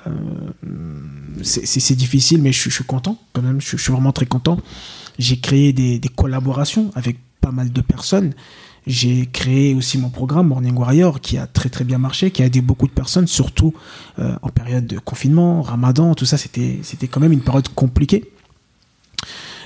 Euh, 0.06 0.12
c'est 1.42 1.96
difficile, 1.96 2.44
mais 2.44 2.52
je, 2.52 2.70
suis 2.70 2.84
content 2.84 3.18
quand 3.34 3.42
même. 3.42 3.60
Je, 3.60 3.78
suis 3.78 3.92
vraiment 3.92 4.12
très 4.12 4.28
content. 4.28 4.60
J'ai 5.18 5.40
créé 5.40 5.74
des, 5.74 5.98
des, 5.98 6.10
collaborations 6.10 6.92
avec 6.94 7.18
pas 7.42 7.52
mal 7.52 7.72
de 7.72 7.82
personnes. 7.82 8.36
J'ai 8.88 9.26
créé 9.26 9.76
aussi 9.76 9.98
mon 9.98 10.10
programme 10.10 10.48
Morning 10.48 10.74
Warrior 10.74 11.20
qui 11.20 11.38
a 11.38 11.46
très 11.46 11.68
très 11.68 11.84
bien 11.84 11.98
marché, 11.98 12.32
qui 12.32 12.42
a 12.42 12.46
aidé 12.46 12.62
beaucoup 12.62 12.88
de 12.88 12.94
personnes, 12.94 13.28
surtout 13.28 13.74
euh, 14.18 14.38
en 14.42 14.48
période 14.48 14.88
de 14.88 14.98
confinement, 14.98 15.62
ramadan, 15.62 16.16
tout 16.16 16.26
ça, 16.26 16.38
c'était 16.38 16.80
quand 17.12 17.20
même 17.20 17.34
une 17.34 17.42
période 17.42 17.68
compliquée. 17.68 18.32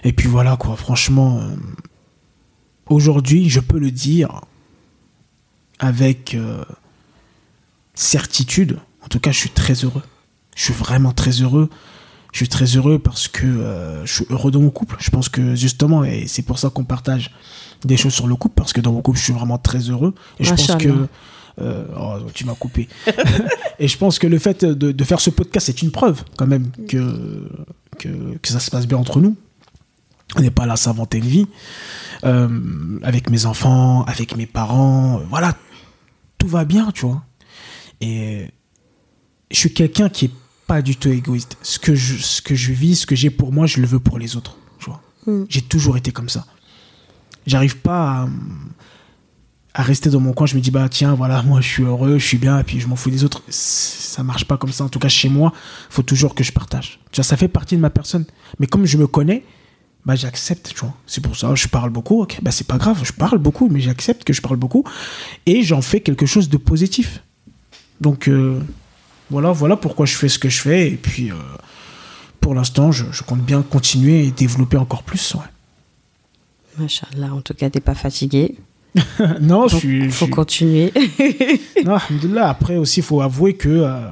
Et 0.04 0.12
puis 0.12 0.28
voilà 0.28 0.58
quoi, 0.58 0.76
franchement, 0.76 1.40
euh, 1.40 1.56
aujourd'hui, 2.90 3.48
je 3.48 3.60
peux 3.60 3.78
le 3.78 3.92
dire 3.92 4.42
avec 5.78 6.34
euh, 6.34 6.66
certitude. 7.94 8.80
En 9.06 9.08
tout 9.08 9.20
cas, 9.20 9.32
je 9.32 9.38
suis 9.38 9.52
très 9.52 9.74
heureux. 9.74 10.04
Je 10.56 10.64
suis 10.64 10.74
vraiment 10.74 11.12
très 11.12 11.44
heureux. 11.44 11.70
Je 12.32 12.38
suis 12.38 12.50
très 12.50 12.66
heureux 12.66 12.98
parce 12.98 13.28
que 13.28 14.02
je 14.06 14.14
suis 14.14 14.26
heureux 14.30 14.52
dans 14.52 14.62
mon 14.62 14.70
couple. 14.70 14.96
Je 15.00 15.10
pense 15.10 15.28
que 15.28 15.56
justement, 15.56 16.04
et 16.04 16.28
c'est 16.28 16.44
pour 16.44 16.60
ça 16.60 16.70
qu'on 16.70 16.86
partage 16.86 17.32
des 17.86 17.98
choses 17.98 18.14
sur 18.14 18.28
le 18.28 18.36
couple 18.36 18.56
parce 18.56 18.74
que 18.74 18.82
dans 18.82 18.94
mon 18.94 19.02
couple, 19.02 19.18
je 19.18 19.24
suis 19.24 19.34
vraiment 19.34 19.58
très 19.58 19.80
heureux. 19.80 20.14
Et 20.40 20.44
je 20.44 20.50
pense 20.50 20.76
que. 20.76 21.08
Euh, 21.60 21.86
oh, 21.98 22.18
tu 22.34 22.46
m'as 22.46 22.56
coupé. 22.56 22.88
et 23.80 23.88
je 23.88 23.98
pense 23.98 24.20
que 24.20 24.28
le 24.28 24.40
fait 24.40 24.64
de, 24.64 24.92
de 24.92 25.04
faire 25.04 25.20
ce 25.20 25.30
podcast, 25.30 25.66
c'est 25.68 25.82
une 25.82 25.92
preuve 25.92 26.24
quand 26.38 26.48
même 26.48 26.72
que, 26.88 27.50
que, 28.00 28.38
que, 28.38 28.50
ça 28.50 28.60
se 28.60 28.72
passe 28.72 28.88
bien 28.88 28.98
entre 28.98 29.20
nous. 29.20 29.36
On 30.38 30.42
n'est 30.42 30.50
pas 30.50 30.66
là 30.66 30.74
à 30.74 30.78
s'inventer 30.78 31.18
une 31.18 31.26
vie. 31.26 31.48
Euh, 32.24 33.00
avec 33.04 33.30
mes 33.30 33.46
enfants, 33.46 34.04
avec 34.06 34.38
mes 34.38 34.46
parents, 34.46 35.20
euh, 35.20 35.24
voilà, 35.30 35.54
tout 36.38 36.48
va 36.48 36.66
bien, 36.66 36.92
tu 36.94 37.06
vois. 37.06 37.24
Et 38.00 38.48
je 39.52 39.58
suis 39.58 39.74
quelqu'un 39.74 40.08
qui 40.08 40.26
est 40.26 40.32
pas 40.72 40.82
du 40.82 40.96
tout 40.96 41.10
égoïste. 41.10 41.58
Ce 41.62 41.80
que 41.80 41.96
je, 41.96 42.18
ce 42.18 42.42
que 42.42 42.56
je 42.56 42.72
vis, 42.72 43.02
ce 43.02 43.06
que 43.06 43.16
j'ai 43.16 43.30
pour 43.30 43.52
moi, 43.52 43.66
je 43.68 43.82
le 43.82 43.88
veux 43.88 44.00
pour 44.00 44.18
les 44.18 44.36
autres. 44.38 44.58
Mm. 45.28 45.44
J'ai 45.50 45.62
toujours 45.62 45.98
été 45.98 46.12
comme 46.12 46.30
ça 46.30 46.46
j'arrive 47.46 47.78
pas 47.78 48.28
à, 49.74 49.84
rester 49.84 50.10
dans 50.10 50.20
mon 50.20 50.34
coin. 50.34 50.48
Je 50.48 50.56
me 50.56 50.62
dis, 50.62 50.72
bah 50.72 50.88
tiens, 50.90 51.14
voilà, 51.14 51.42
moi 51.44 51.62
je 51.62 51.68
suis 51.68 51.84
heureux, 51.84 52.18
je 52.18 52.26
suis 52.26 52.38
bien, 52.38 52.60
et 52.60 52.64
puis 52.64 52.80
je 52.80 52.88
m'en 52.88 52.96
fous 52.96 53.10
des 53.10 53.24
autres. 53.24 53.42
Ça 53.50 54.24
marche 54.24 54.46
pas 54.46 54.58
comme 54.58 54.72
ça. 54.72 54.84
En 54.84 54.90
tout 54.90 55.00
cas, 55.00 55.10
chez 55.10 55.30
moi, 55.30 55.54
il 55.56 55.94
faut 55.94 56.04
toujours 56.04 56.36
que 56.36 56.44
je 56.44 56.52
partage. 56.52 57.00
Tu 57.12 57.18
vois, 57.18 57.24
ça 57.24 57.38
fait 57.38 57.48
partie 57.48 57.76
de 57.76 57.82
ma 57.82 57.90
personne. 57.90 58.26
Mais 58.60 58.68
comme 58.68 58.86
je 58.86 58.98
me 58.98 59.08
connais, 59.08 59.44
bah 60.06 60.16
j'accepte, 60.16 60.74
tu 60.74 60.80
vois. 60.80 60.96
C'est 61.06 61.22
pour 61.22 61.36
ça, 61.36 61.54
je 61.56 61.68
parle 61.68 61.92
beaucoup, 61.92 62.24
ok, 62.24 62.40
bah 62.42 62.52
c'est 62.52 62.68
pas 62.68 62.78
grave, 62.78 63.00
je 63.04 63.14
parle 63.14 63.38
beaucoup, 63.38 63.70
mais 63.70 63.82
j'accepte 63.82 64.24
que 64.24 64.34
je 64.34 64.42
parle 64.42 64.58
beaucoup, 64.58 64.84
et 65.46 65.62
j'en 65.62 65.82
fais 65.82 66.02
quelque 66.02 66.26
chose 66.26 66.50
de 66.50 66.58
positif. 66.58 67.24
Donc, 68.02 68.28
euh, 68.28 68.60
voilà, 69.32 69.52
voilà 69.52 69.78
pourquoi 69.78 70.06
je 70.06 70.16
fais 70.16 70.28
ce 70.28 70.38
que 70.38 70.50
je 70.50 70.62
fais, 70.62 70.90
et 70.90 70.98
puis, 70.98 71.32
euh, 71.32 71.36
pour 72.42 72.54
l'instant, 72.54 72.92
je, 72.92 73.06
je, 73.12 73.24
compte 73.24 73.42
bien 73.42 73.62
continuer 73.62 74.26
et 74.26 74.32
développer 74.32 74.78
encore 74.78 75.04
plus, 75.04 75.36
ouais. 75.36 75.42
Machallah, 76.78 77.34
en 77.34 77.42
tout 77.42 77.54
cas, 77.54 77.70
t'es 77.70 77.80
pas 77.80 77.96
fatigué. 77.96 78.58
non, 79.42 79.68
je 79.68 79.78
suis. 79.78 80.04
Il 80.04 80.12
faut 80.12 80.28
continuer. 80.28 80.92
non, 81.86 81.98
là, 82.30 82.50
après 82.50 82.76
aussi, 82.78 83.00
il 83.00 83.04
faut 83.04 83.22
avouer 83.22 83.54
que. 83.56 83.70
Euh, 83.70 84.10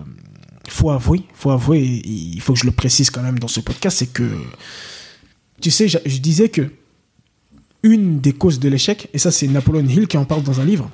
faut 0.70 0.92
avouer, 0.92 1.24
faut 1.34 1.52
avouer, 1.52 1.82
il 1.82 2.40
faut 2.42 2.54
que 2.54 2.60
je 2.60 2.66
le 2.66 2.72
précise 2.72 3.10
quand 3.10 3.24
même 3.24 3.40
dans 3.40 3.48
ce 3.48 3.60
podcast, 3.60 3.98
c'est 3.98 4.14
que. 4.14 4.30
Tu 5.62 5.72
sais, 5.72 5.88
je, 5.88 6.18
disais 6.20 6.50
que. 6.50 6.70
Une 7.82 8.20
des 8.20 8.34
causes 8.34 8.60
de 8.60 8.68
l'échec, 8.68 9.10
et 9.14 9.18
ça, 9.18 9.32
c'est 9.32 9.48
Napoleon 9.48 9.86
Hill 9.86 10.08
qui 10.08 10.18
en 10.18 10.26
parle 10.26 10.44
dans 10.44 10.60
un 10.60 10.66
livre, 10.66 10.90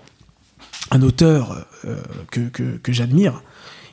un 0.92 1.02
auteur 1.02 1.66
euh, 1.86 2.00
que, 2.30 2.42
que, 2.50 2.78
que 2.78 2.94
j'admire, 2.94 3.42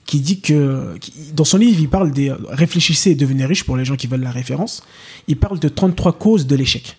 qui 0.07 0.21
dit 0.21 0.41
que 0.41 0.95
dans 1.33 1.45
son 1.45 1.59
livre, 1.59 1.81
il 1.81 1.89
parle 1.89 2.11
des 2.11 2.33
réfléchissez 2.49 3.13
et 3.13 3.15
devenez 3.15 3.47
riche 3.47 3.65
pour 3.65 3.77
les 3.77 3.85
gens 3.85 3.97
qui 3.97 4.07
veulent 4.07 4.23
la 4.23 4.31
référence. 4.31 4.83
Il 5.29 5.39
parle 5.39 5.59
de 5.59 5.69
33 5.69 6.13
causes 6.15 6.47
de 6.47 6.57
l'échec. 6.57 6.99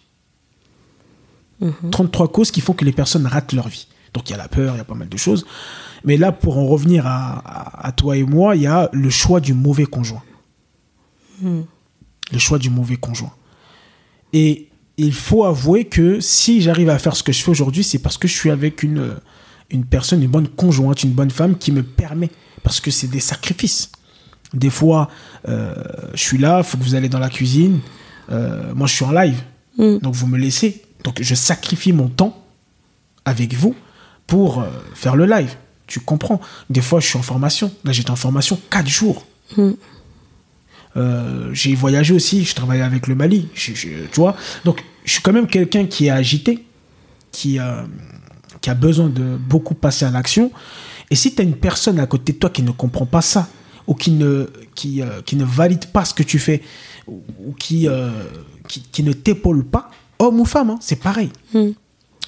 33 1.91 2.31
causes 2.31 2.51
qui 2.51 2.61
font 2.61 2.73
que 2.73 2.85
les 2.85 2.91
personnes 2.91 3.25
ratent 3.25 3.53
leur 3.53 3.67
vie. 3.67 3.87
Donc 4.13 4.29
il 4.29 4.31
y 4.31 4.35
a 4.35 4.37
la 4.37 4.47
peur, 4.47 4.75
il 4.75 4.77
y 4.77 4.81
a 4.81 4.85
pas 4.85 4.95
mal 4.95 5.09
de 5.09 5.17
choses. 5.17 5.45
Mais 6.03 6.17
là, 6.17 6.31
pour 6.31 6.57
en 6.57 6.65
revenir 6.65 7.05
à, 7.07 7.91
toi 7.95 8.17
et 8.17 8.23
moi, 8.23 8.55
il 8.55 8.63
y 8.63 8.67
a 8.67 8.89
le 8.91 9.09
choix 9.09 9.39
du 9.39 9.53
mauvais 9.53 9.85
conjoint. 9.85 10.23
Hmm. 11.41 11.61
Le 12.31 12.39
choix 12.39 12.59
du 12.59 12.69
mauvais 12.69 12.97
conjoint. 12.97 13.33
Et 14.33 14.69
il 14.97 15.13
faut 15.13 15.45
avouer 15.45 15.85
que 15.85 16.19
si 16.19 16.61
j'arrive 16.61 16.89
à 16.89 16.99
faire 16.99 17.15
ce 17.15 17.23
que 17.23 17.31
je 17.31 17.41
fais 17.41 17.51
aujourd'hui, 17.51 17.83
c'est 17.83 17.99
parce 17.99 18.17
que 18.17 18.27
je 18.27 18.33
suis 18.33 18.51
avec 18.51 18.83
une, 18.83 19.15
une 19.69 19.85
personne, 19.85 20.21
une 20.21 20.29
bonne 20.29 20.47
conjointe, 20.47 21.03
une 21.03 21.11
bonne 21.11 21.31
femme 21.31 21.57
qui 21.57 21.71
me 21.71 21.83
permet. 21.83 22.29
Parce 22.63 22.79
que 22.79 22.91
c'est 22.91 23.07
des 23.07 23.19
sacrifices. 23.19 23.91
Des 24.53 24.69
fois, 24.69 25.09
euh, 25.47 25.73
je 26.13 26.21
suis 26.21 26.37
là, 26.37 26.59
il 26.59 26.63
faut 26.63 26.77
que 26.77 26.83
vous 26.83 26.95
allez 26.95 27.09
dans 27.09 27.19
la 27.19 27.29
cuisine. 27.29 27.79
Euh, 28.31 28.73
moi, 28.73 28.87
je 28.87 28.93
suis 28.93 29.05
en 29.05 29.11
live. 29.11 29.41
Hmm. 29.77 29.97
Donc, 29.97 30.13
vous 30.13 30.27
me 30.27 30.37
laissez. 30.37 30.81
Donc 31.03 31.21
je 31.21 31.35
sacrifie 31.35 31.93
mon 31.93 32.07
temps 32.07 32.43
avec 33.25 33.53
vous 33.53 33.75
pour 34.27 34.61
euh, 34.61 34.67
faire 34.95 35.15
le 35.15 35.25
live. 35.25 35.55
Tu 35.87 35.99
comprends? 35.99 36.39
Des 36.69 36.81
fois, 36.81 36.99
je 36.99 37.07
suis 37.07 37.17
en 37.17 37.21
formation. 37.21 37.71
Là, 37.83 37.91
j'étais 37.91 38.11
en 38.11 38.15
formation 38.15 38.59
4 38.69 38.87
jours. 38.87 39.25
Euh, 40.95 41.49
j'ai 41.53 41.75
voyagé 41.75 42.13
aussi, 42.13 42.45
je 42.45 42.55
travaillais 42.55 42.83
avec 42.83 43.07
le 43.07 43.15
Mali, 43.15 43.49
tu 43.53 44.07
vois? 44.15 44.35
Donc, 44.63 44.83
je 45.03 45.11
suis 45.11 45.21
quand 45.21 45.33
même 45.33 45.47
quelqu'un 45.47 45.85
qui 45.85 46.05
est 46.05 46.11
agité, 46.11 46.65
qui, 47.31 47.59
qui 48.61 48.69
a 48.69 48.73
besoin 48.73 49.09
de 49.09 49.35
beaucoup 49.37 49.73
passer 49.73 50.05
à 50.05 50.11
l'action. 50.11 50.51
Et 51.09 51.15
si 51.15 51.35
tu 51.35 51.41
as 51.41 51.45
une 51.45 51.55
personne 51.55 51.99
à 51.99 52.07
côté 52.07 52.33
de 52.33 52.37
toi 52.37 52.49
qui 52.49 52.63
ne 52.63 52.71
comprend 52.71 53.05
pas 53.05 53.21
ça, 53.21 53.47
ou 53.87 53.95
qui 53.95 54.11
ne, 54.11 54.49
qui, 54.75 55.01
qui 55.25 55.35
ne 55.35 55.43
valide 55.43 55.87
pas 55.87 56.05
ce 56.05 56.13
que 56.13 56.23
tu 56.23 56.39
fais, 56.39 56.61
ou, 57.07 57.53
qui, 57.59 57.87
qui, 58.67 58.81
qui, 58.81 59.03
ne 59.03 59.11
t'épaule 59.11 59.65
pas, 59.65 59.91
homme 60.19 60.39
ou 60.39 60.45
femme, 60.45 60.69
hein, 60.69 60.77
c'est 60.81 60.95
pareil. 60.95 61.31
Hmm. 61.53 61.71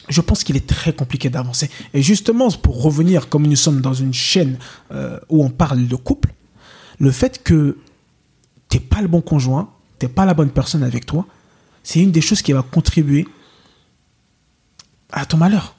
Je 0.07 0.21
pense 0.21 0.43
qu'il 0.43 0.55
est 0.55 0.67
très 0.67 0.93
compliqué 0.93 1.29
d'avancer. 1.29 1.69
Et 1.93 2.01
justement, 2.01 2.51
pour 2.51 2.81
revenir, 2.81 3.29
comme 3.29 3.47
nous 3.47 3.55
sommes 3.55 3.81
dans 3.81 3.93
une 3.93 4.13
chaîne 4.13 4.57
euh, 4.91 5.19
où 5.29 5.43
on 5.43 5.49
parle 5.49 5.87
de 5.87 5.95
couple, 5.95 6.33
le 6.99 7.11
fait 7.11 7.43
que 7.43 7.77
t'es 8.69 8.79
pas 8.79 9.01
le 9.01 9.07
bon 9.07 9.21
conjoint, 9.21 9.71
t'es 9.97 10.07
pas 10.07 10.25
la 10.25 10.33
bonne 10.33 10.51
personne 10.51 10.83
avec 10.83 11.05
toi, 11.05 11.25
c'est 11.83 12.01
une 12.01 12.11
des 12.11 12.21
choses 12.21 12.41
qui 12.41 12.53
va 12.53 12.61
contribuer 12.61 13.27
à 15.11 15.25
ton 15.25 15.37
malheur. 15.37 15.75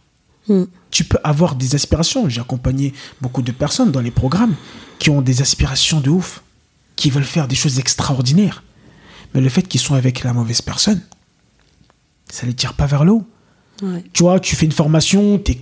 Hmm. 0.49 0.65
Tu 0.91 1.05
peux 1.05 1.19
avoir 1.25 1.55
des 1.55 1.75
aspirations. 1.75 2.29
J'ai 2.29 2.41
accompagné 2.41 2.95
beaucoup 3.21 3.43
de 3.43 3.53
personnes 3.53 3.91
dans 3.91 4.01
les 4.01 4.11
programmes 4.11 4.55
qui 4.99 5.11
ont 5.11 5.23
des 5.23 5.43
aspirations 5.43 6.01
de 6.01 6.11
ouf, 6.11 6.43
qui 6.95 7.11
veulent 7.11 7.25
faire 7.25 7.49
des 7.49 7.57
choses 7.57 7.79
extraordinaires. 7.79 8.63
Mais 9.35 9.41
le 9.41 9.49
fait 9.49 9.63
qu'ils 9.63 9.81
sont 9.81 9.95
avec 9.95 10.23
la 10.23 10.33
mauvaise 10.33 10.63
personne, 10.63 11.01
ça 12.31 12.47
les 12.47 12.55
tire 12.55 12.75
pas 12.75 12.87
vers 12.87 13.05
le 13.05 13.13
haut. 13.13 13.27
Tu 14.13 14.23
vois, 14.23 14.41
tu 14.41 14.57
fais 14.57 14.67
une 14.67 14.73
formation, 14.73 15.39
tu 15.39 15.59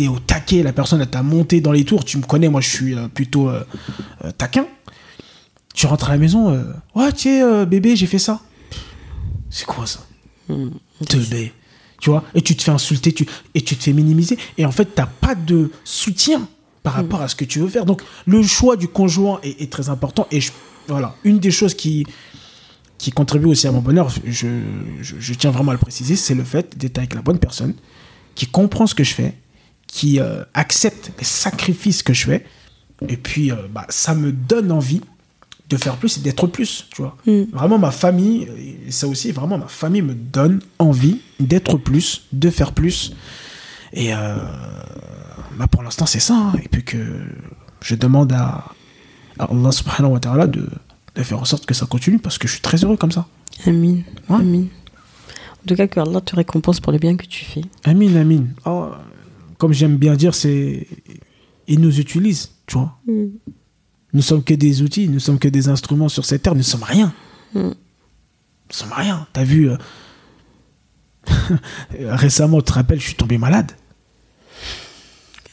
es, 0.00 0.08
au 0.08 0.18
taquet, 0.18 0.62
la 0.62 0.72
personne 0.72 1.04
t'a 1.06 1.22
monté 1.22 1.60
dans 1.60 1.72
les 1.72 1.84
tours, 1.84 2.04
tu 2.04 2.16
me 2.16 2.22
connais, 2.22 2.48
moi 2.48 2.60
je 2.60 2.68
suis 2.68 2.94
euh, 2.94 3.08
plutôt 3.08 3.50
euh, 3.50 3.62
euh, 4.24 4.30
taquin. 4.32 4.66
Tu 5.74 5.86
rentres 5.86 6.08
à 6.08 6.12
la 6.12 6.18
maison, 6.18 6.52
ouais, 6.94 7.12
tiens, 7.12 7.64
bébé, 7.64 7.96
j'ai 7.96 8.06
fait 8.06 8.18
ça. 8.18 8.40
C'est 9.48 9.64
quoi 9.64 9.86
ça? 9.86 10.00
Mmh, 10.48 10.68
Tu 12.02 12.10
vois, 12.10 12.24
et 12.34 12.42
tu 12.42 12.56
te 12.56 12.62
fais 12.64 12.72
insulter, 12.72 13.12
tu, 13.12 13.26
et 13.54 13.60
tu 13.60 13.76
te 13.76 13.84
fais 13.84 13.92
minimiser. 13.92 14.36
Et 14.58 14.66
en 14.66 14.72
fait, 14.72 14.86
t'as 14.92 15.06
pas 15.06 15.36
de 15.36 15.70
soutien 15.84 16.48
par 16.82 16.94
rapport 16.94 17.22
à 17.22 17.28
ce 17.28 17.36
que 17.36 17.44
tu 17.44 17.60
veux 17.60 17.68
faire. 17.68 17.84
Donc, 17.86 18.02
le 18.26 18.42
choix 18.42 18.76
du 18.76 18.88
conjoint 18.88 19.38
est, 19.44 19.70
très 19.70 19.88
important. 19.88 20.26
Et 20.32 20.40
voilà, 20.88 21.14
une 21.22 21.38
des 21.38 21.52
choses 21.52 21.74
qui, 21.74 22.04
qui 22.98 23.12
contribue 23.12 23.46
aussi 23.46 23.68
à 23.68 23.70
mon 23.70 23.80
bonheur, 23.80 24.08
je, 24.26 24.48
je, 25.00 25.34
tiens 25.34 25.52
vraiment 25.52 25.70
à 25.70 25.74
le 25.74 25.78
préciser, 25.78 26.16
c'est 26.16 26.34
le 26.34 26.42
fait 26.42 26.76
d'être 26.76 26.98
avec 26.98 27.14
la 27.14 27.22
bonne 27.22 27.38
personne, 27.38 27.74
qui 28.34 28.48
comprend 28.48 28.88
ce 28.88 28.96
que 28.96 29.04
je 29.04 29.14
fais, 29.14 29.38
qui 29.86 30.18
euh, 30.18 30.42
accepte 30.54 31.12
les 31.20 31.24
sacrifices 31.24 32.02
que 32.02 32.12
je 32.12 32.26
fais, 32.26 32.44
et 33.08 33.16
puis 33.16 33.52
euh, 33.52 33.68
bah, 33.70 33.86
ça 33.90 34.16
me 34.16 34.32
donne 34.32 34.72
envie 34.72 35.02
de 35.72 35.76
faire 35.76 35.96
plus 35.96 36.18
et 36.18 36.20
d'être 36.20 36.46
plus, 36.46 36.86
tu 36.94 37.02
vois. 37.02 37.16
Mm. 37.26 37.42
Vraiment, 37.52 37.78
ma 37.78 37.90
famille, 37.90 38.48
et 38.86 38.90
ça 38.90 39.08
aussi, 39.08 39.32
vraiment, 39.32 39.58
ma 39.58 39.68
famille 39.68 40.02
me 40.02 40.14
donne 40.14 40.60
envie 40.78 41.20
d'être 41.40 41.76
plus, 41.78 42.26
de 42.32 42.50
faire 42.50 42.72
plus. 42.72 43.14
Et 43.92 44.14
euh, 44.14 44.36
bah, 45.58 45.66
pour 45.66 45.82
l'instant, 45.82 46.06
c'est 46.06 46.20
ça. 46.20 46.34
Hein. 46.34 46.52
Et 46.62 46.68
puis 46.68 46.84
que 46.84 46.98
je 47.80 47.94
demande 47.94 48.32
à, 48.32 48.64
à 49.38 49.44
Allah 49.50 49.72
subhanahu 49.72 50.12
wa 50.12 50.20
ta'ala 50.20 50.46
de 50.46 50.68
de 51.14 51.22
faire 51.22 51.40
en 51.40 51.44
sorte 51.44 51.66
que 51.66 51.74
ça 51.74 51.86
continue 51.86 52.18
parce 52.18 52.38
que 52.38 52.48
je 52.48 52.54
suis 52.54 52.62
très 52.62 52.82
heureux 52.84 52.96
comme 52.96 53.12
ça. 53.12 53.26
Amin. 53.66 53.98
Amin. 54.28 54.64
En 54.64 55.66
tout 55.66 55.74
cas, 55.74 55.86
que 55.86 56.00
Allah 56.00 56.20
te 56.20 56.34
récompense 56.34 56.80
pour 56.80 56.92
le 56.92 56.98
bien 56.98 57.16
que 57.16 57.26
tu 57.26 57.44
fais. 57.44 57.62
Amin, 57.84 58.16
amin. 58.16 58.46
Oh, 58.64 58.88
comme 59.58 59.72
j'aime 59.72 59.96
bien 59.96 60.14
dire, 60.14 60.34
c'est. 60.34 60.86
Il 61.68 61.80
nous 61.80 62.00
utilise, 62.00 62.50
tu 62.66 62.78
vois. 62.78 62.98
Mm. 63.06 63.26
Nous 64.14 64.22
sommes 64.22 64.42
que 64.44 64.54
des 64.54 64.82
outils, 64.82 65.08
nous 65.08 65.20
sommes 65.20 65.38
que 65.38 65.48
des 65.48 65.68
instruments 65.68 66.08
sur 66.08 66.24
cette 66.24 66.42
terre, 66.42 66.54
nous 66.54 66.62
sommes 66.62 66.82
rien. 66.82 67.12
Mm. 67.54 67.60
Nous 67.60 67.72
sommes 68.70 68.92
rien. 68.92 69.26
T'as 69.32 69.44
vu, 69.44 69.70
euh, 69.70 69.76
récemment, 71.98 72.58
tu 72.58 72.64
te 72.64 72.72
rappelles, 72.72 73.00
je 73.00 73.06
suis 73.06 73.14
tombé 73.14 73.38
malade. 73.38 73.72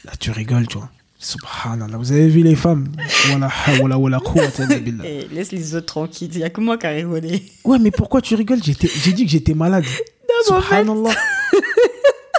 Là, 0.06 0.12
tu 0.20 0.32
rigoles, 0.32 0.68
tu 0.68 0.78
vois. 0.78 0.90
Subhanallah, 1.22 1.98
vous 1.98 2.12
avez 2.14 2.30
vu 2.30 2.42
les 2.44 2.56
femmes? 2.56 2.88
Eh, 5.04 5.28
Laisse 5.34 5.52
les 5.52 5.76
autres 5.76 5.86
tranquilles, 5.86 6.30
il 6.34 6.38
n'y 6.38 6.44
a 6.44 6.50
que 6.50 6.62
moi 6.62 6.78
qui 6.78 6.88
a 6.88 6.92
rigolé. 6.92 7.44
Ouais, 7.66 7.78
mais 7.80 7.92
pourquoi 7.92 8.22
tu 8.22 8.36
rigoles? 8.36 8.60
J'ai 8.64 9.12
dit 9.14 9.26
que 9.26 9.32
j'étais 9.32 9.54
malade. 9.54 9.84
en 9.84 10.62
fait- 10.62 10.66
Subhanallah. 10.70 11.16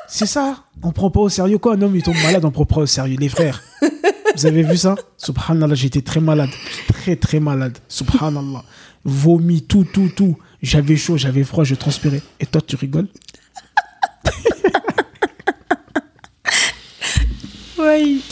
C'est 0.08 0.26
ça. 0.26 0.64
On 0.82 0.92
prend 0.92 1.10
pas 1.10 1.20
au 1.20 1.28
sérieux 1.28 1.58
quoi 1.58 1.74
Un 1.74 1.82
homme 1.82 1.94
il 1.94 2.02
tombe 2.02 2.16
malade, 2.22 2.44
on 2.44 2.50
prend 2.50 2.64
pas 2.64 2.80
au 2.80 2.86
sérieux. 2.86 3.16
Les 3.20 3.28
frères. 3.28 3.62
Vous 4.36 4.46
avez 4.46 4.62
vu 4.62 4.76
ça? 4.76 4.94
Subhanallah, 5.16 5.74
j'étais 5.74 6.02
très 6.02 6.20
malade. 6.20 6.50
Très 6.88 7.16
très 7.16 7.40
malade. 7.40 7.78
Subhanallah. 7.88 8.64
Vomi, 9.04 9.62
tout, 9.62 9.84
tout, 9.84 10.10
tout. 10.14 10.36
J'avais 10.62 10.96
chaud, 10.96 11.16
j'avais 11.16 11.44
froid, 11.44 11.64
je 11.64 11.74
transpirais. 11.74 12.22
Et 12.38 12.46
toi, 12.46 12.60
tu 12.60 12.76
rigoles? 12.76 13.08
Oui. 17.78 18.22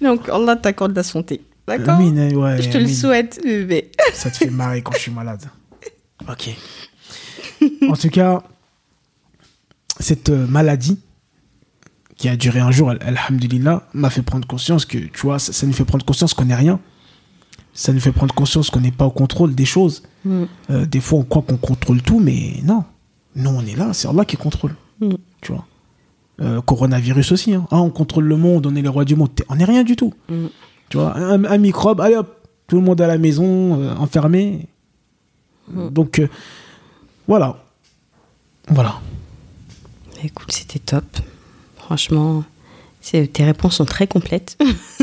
Donc, 0.00 0.28
Allah 0.28 0.56
t'accorde 0.56 0.94
la 0.94 1.02
santé. 1.02 1.42
D'accord? 1.66 1.94
Amine, 1.96 2.36
ouais, 2.36 2.62
Je 2.62 2.70
te 2.70 2.78
le 2.78 2.88
souhaite, 2.88 3.40
bébé. 3.42 3.90
Ça 4.14 4.30
te 4.30 4.36
fait 4.36 4.50
marrer 4.50 4.82
quand 4.82 4.92
je 4.92 5.00
suis 5.00 5.10
malade. 5.10 5.42
Ok. 6.28 6.50
En 7.88 7.94
tout 7.96 8.10
cas, 8.10 8.42
cette 10.00 10.30
euh, 10.30 10.46
maladie 10.46 10.98
qui 12.16 12.28
a 12.28 12.36
duré 12.36 12.60
un 12.60 12.70
jour, 12.70 12.90
al- 12.90 12.98
alhamdulillah, 13.02 13.88
m'a 13.94 14.10
fait 14.10 14.22
prendre 14.22 14.46
conscience 14.46 14.84
que, 14.84 14.98
tu 14.98 15.20
vois, 15.22 15.38
ça, 15.38 15.52
ça 15.52 15.66
nous 15.66 15.72
fait 15.72 15.84
prendre 15.84 16.04
conscience 16.04 16.34
qu'on 16.34 16.44
n'est 16.44 16.54
rien. 16.54 16.78
Ça 17.74 17.92
nous 17.92 18.00
fait 18.00 18.12
prendre 18.12 18.34
conscience 18.34 18.68
qu'on 18.70 18.80
n'est 18.80 18.92
pas 18.92 19.06
au 19.06 19.10
contrôle 19.10 19.54
des 19.54 19.64
choses. 19.64 20.02
Mm. 20.24 20.42
Euh, 20.70 20.86
des 20.86 21.00
fois, 21.00 21.20
on 21.20 21.24
croit 21.24 21.42
qu'on 21.42 21.56
contrôle 21.56 22.02
tout, 22.02 22.20
mais 22.20 22.60
non. 22.64 22.84
Nous, 23.34 23.48
on 23.50 23.64
est 23.64 23.76
là, 23.76 23.92
c'est 23.94 24.08
Allah 24.08 24.24
qui 24.26 24.36
contrôle. 24.36 24.74
Mm. 25.00 25.14
Tu 25.40 25.52
vois. 25.52 25.66
Euh, 26.40 26.60
coronavirus 26.60 27.32
aussi. 27.32 27.54
hein. 27.54 27.66
Ah, 27.70 27.80
on 27.80 27.90
contrôle 27.90 28.24
le 28.24 28.36
monde, 28.36 28.66
on 28.66 28.74
est 28.76 28.82
les 28.82 28.88
rois 28.88 29.04
du 29.06 29.16
monde. 29.16 29.30
On 29.48 29.56
n'est 29.56 29.64
rien 29.64 29.84
du 29.84 29.96
tout. 29.96 30.12
Mm. 30.28 30.46
Tu 30.90 30.98
vois, 30.98 31.16
un, 31.16 31.44
un 31.44 31.58
microbe, 31.58 32.00
allez 32.02 32.16
hop, 32.16 32.46
tout 32.66 32.76
le 32.76 32.82
monde 32.82 33.00
à 33.00 33.06
la 33.06 33.16
maison, 33.18 33.80
euh, 33.80 33.94
enfermé. 33.96 34.68
Donc, 35.90 36.20
voilà. 37.26 37.56
Voilà. 38.68 39.00
Écoute, 40.22 40.52
c'était 40.52 40.78
top. 40.78 41.04
Franchement, 41.84 42.44
tes 43.10 43.44
réponses 43.44 43.76
sont 43.76 43.84
très 43.84 44.06
complètes. 44.06 44.56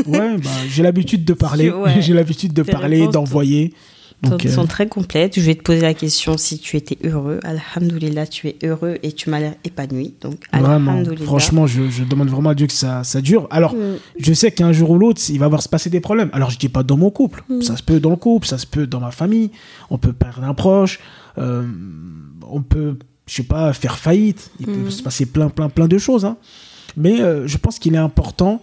Ouais, 0.06 0.36
bah, 0.38 0.50
j'ai 0.68 0.82
l'habitude 0.82 1.24
de 1.24 1.34
parler. 1.34 1.70
Ouais. 1.80 2.00
J'ai 2.00 2.14
l'habitude 2.14 2.52
de 2.52 2.62
parler, 2.62 3.06
d'envoyer. 3.08 3.74
Donc, 4.22 4.44
Elles 4.44 4.50
euh, 4.50 4.54
sont 4.54 4.66
très 4.66 4.86
complètes. 4.86 5.36
Je 5.36 5.40
vais 5.46 5.54
te 5.54 5.62
poser 5.62 5.80
la 5.80 5.94
question 5.94 6.36
si 6.36 6.58
tu 6.58 6.76
étais 6.76 6.98
heureux. 7.08 7.40
Alhamdulillah, 7.42 8.26
tu 8.26 8.48
es 8.48 8.56
heureux 8.64 8.98
et 9.02 9.12
tu 9.12 9.30
m'as 9.30 9.40
l'air 9.40 9.54
épanoui. 9.64 10.12
Donc, 10.20 10.44
vraiment, 10.52 11.02
franchement, 11.24 11.66
je, 11.66 11.88
je 11.88 12.04
demande 12.04 12.28
vraiment 12.28 12.50
à 12.50 12.54
Dieu 12.54 12.66
que 12.66 12.72
ça, 12.74 13.02
ça 13.02 13.22
dure. 13.22 13.46
Alors, 13.50 13.74
Mm. 13.74 13.96
je 14.18 14.32
sais 14.34 14.50
qu'un 14.52 14.72
jour 14.72 14.90
ou 14.90 14.98
l'autre, 14.98 15.22
il 15.30 15.38
va 15.38 15.46
avoir 15.46 15.62
se 15.62 15.70
passer 15.70 15.88
des 15.88 16.00
problèmes. 16.00 16.28
Alors, 16.34 16.50
je 16.50 16.58
dis 16.58 16.68
pas 16.68 16.82
dans 16.82 16.98
mon 16.98 17.10
couple. 17.10 17.44
Mm. 17.48 17.62
Ça 17.62 17.78
se 17.78 17.82
peut 17.82 17.98
dans 17.98 18.10
le 18.10 18.16
couple, 18.16 18.46
ça 18.46 18.58
se 18.58 18.66
peut 18.66 18.86
dans 18.86 19.00
ma 19.00 19.10
famille. 19.10 19.50
On 19.88 19.96
peut 19.96 20.12
perdre 20.12 20.44
un 20.44 20.54
proche. 20.54 21.00
euh, 21.38 21.64
on 22.46 22.60
peut, 22.60 22.98
je 23.26 23.34
sais 23.36 23.42
pas, 23.44 23.72
faire 23.72 23.96
faillite. 23.98 24.50
Il 24.60 24.66
peut 24.66 24.72
Mm. 24.72 24.90
se 24.90 25.02
passer 25.02 25.24
plein, 25.26 25.48
plein, 25.48 25.70
plein 25.70 25.88
de 25.88 25.96
choses. 25.96 26.26
hein. 26.26 26.36
Mais 26.96 27.20
euh, 27.20 27.46
je 27.46 27.56
pense 27.56 27.78
qu'il 27.78 27.94
est 27.94 27.98
important 27.98 28.62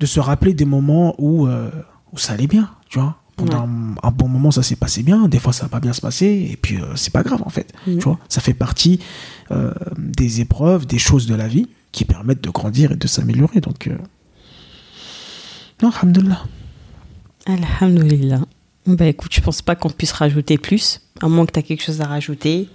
de 0.00 0.06
se 0.06 0.20
rappeler 0.20 0.54
des 0.54 0.64
moments 0.64 1.14
où, 1.18 1.46
euh, 1.46 1.70
où 2.12 2.18
ça 2.18 2.34
allait 2.34 2.46
bien, 2.46 2.70
tu 2.88 2.98
vois. 2.98 3.16
Pendant 3.36 3.62
un, 3.62 3.94
un 4.02 4.10
bon 4.12 4.28
moment, 4.28 4.52
ça 4.52 4.62
s'est 4.62 4.76
passé 4.76 5.02
bien. 5.02 5.26
Des 5.26 5.40
fois, 5.40 5.52
ça 5.52 5.64
va 5.64 5.68
pas 5.68 5.80
bien 5.80 5.92
se 5.92 6.00
passer. 6.00 6.48
Et 6.52 6.56
puis, 6.56 6.80
euh, 6.80 6.94
c'est 6.94 7.12
pas 7.12 7.24
grave, 7.24 7.42
en 7.44 7.48
fait. 7.50 7.72
Mhm. 7.86 7.98
Tu 7.98 8.04
vois, 8.04 8.18
ça 8.28 8.40
fait 8.40 8.54
partie 8.54 9.00
des 9.98 10.40
épreuves, 10.40 10.86
des 10.86 10.98
choses 10.98 11.26
de 11.26 11.34
la 11.34 11.46
vie 11.48 11.68
qui 11.92 12.04
permettent 12.04 12.42
de 12.42 12.50
grandir 12.50 12.92
et 12.92 12.96
de 12.96 13.06
s'améliorer. 13.06 13.60
Donc, 13.60 13.90
non, 15.82 15.90
alhamdoulilah. 15.90 16.44
Alhamdulillah. 17.46 18.40
Bah 18.86 19.06
écoute, 19.06 19.32
je 19.34 19.40
pense 19.40 19.62
pas 19.62 19.74
qu'on 19.74 19.90
puisse 19.90 20.12
rajouter 20.12 20.58
plus, 20.58 21.00
à 21.20 21.28
moins 21.28 21.46
que 21.46 21.52
tu 21.52 21.58
as 21.58 21.62
quelque 21.62 21.82
chose 21.82 22.00
à 22.00 22.06
rajouter. 22.06 22.68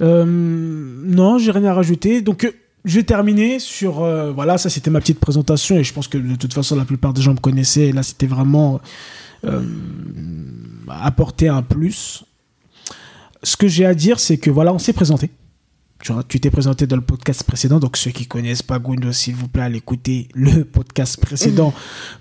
Euh, 0.00 0.24
non, 0.26 1.38
j'ai 1.38 1.52
rien 1.52 1.64
à 1.66 1.74
rajouter. 1.74 2.20
Donc, 2.20 2.52
je 2.84 2.96
vais 2.96 3.02
terminer 3.04 3.58
sur. 3.58 4.02
euh, 4.02 4.32
voilà, 4.32 4.58
ça 4.58 4.68
c'était 4.68 4.90
ma 4.90 5.00
petite 5.00 5.18
présentation 5.20 5.76
et 5.76 5.84
je 5.84 5.92
pense 5.92 6.08
que 6.08 6.18
de 6.18 6.34
toute 6.36 6.52
façon 6.52 6.76
la 6.76 6.84
plupart 6.84 7.12
des 7.14 7.22
gens 7.22 7.32
me 7.32 7.38
connaissaient. 7.38 7.88
Et 7.88 7.92
là, 7.92 8.02
c'était 8.02 8.26
vraiment 8.26 8.80
euh, 9.44 9.62
apporter 10.88 11.48
un 11.48 11.62
plus. 11.62 12.24
Ce 13.42 13.56
que 13.56 13.68
j'ai 13.68 13.86
à 13.86 13.94
dire, 13.94 14.20
c'est 14.20 14.36
que 14.38 14.50
voilà, 14.50 14.72
on 14.72 14.78
s'est 14.78 14.92
présenté. 14.92 15.30
Tu 16.28 16.38
t'es 16.38 16.50
présenté 16.50 16.86
dans 16.86 16.96
le 16.96 17.02
podcast 17.02 17.44
précédent, 17.44 17.78
donc 17.78 17.96
ceux 17.96 18.10
qui 18.10 18.26
connaissent 18.26 18.62
pas 18.62 18.78
Gundo, 18.78 19.10
s'il 19.12 19.34
vous 19.34 19.48
plaît, 19.48 19.62
allez 19.62 19.78
écouter 19.78 20.28
le 20.34 20.64
podcast 20.72 21.18
précédent 21.18 21.72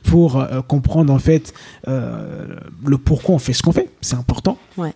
pour 0.04 0.40
euh, 0.40 0.62
comprendre 0.62 1.12
en 1.12 1.20
fait 1.20 1.54
le 1.86 2.98
pourquoi 2.98 3.36
on 3.36 3.40
fait 3.40 3.52
ce 3.52 3.62
qu'on 3.62 3.74
fait. 3.74 3.90
C'est 4.00 4.16
important. 4.16 4.58
Ouais. 4.78 4.94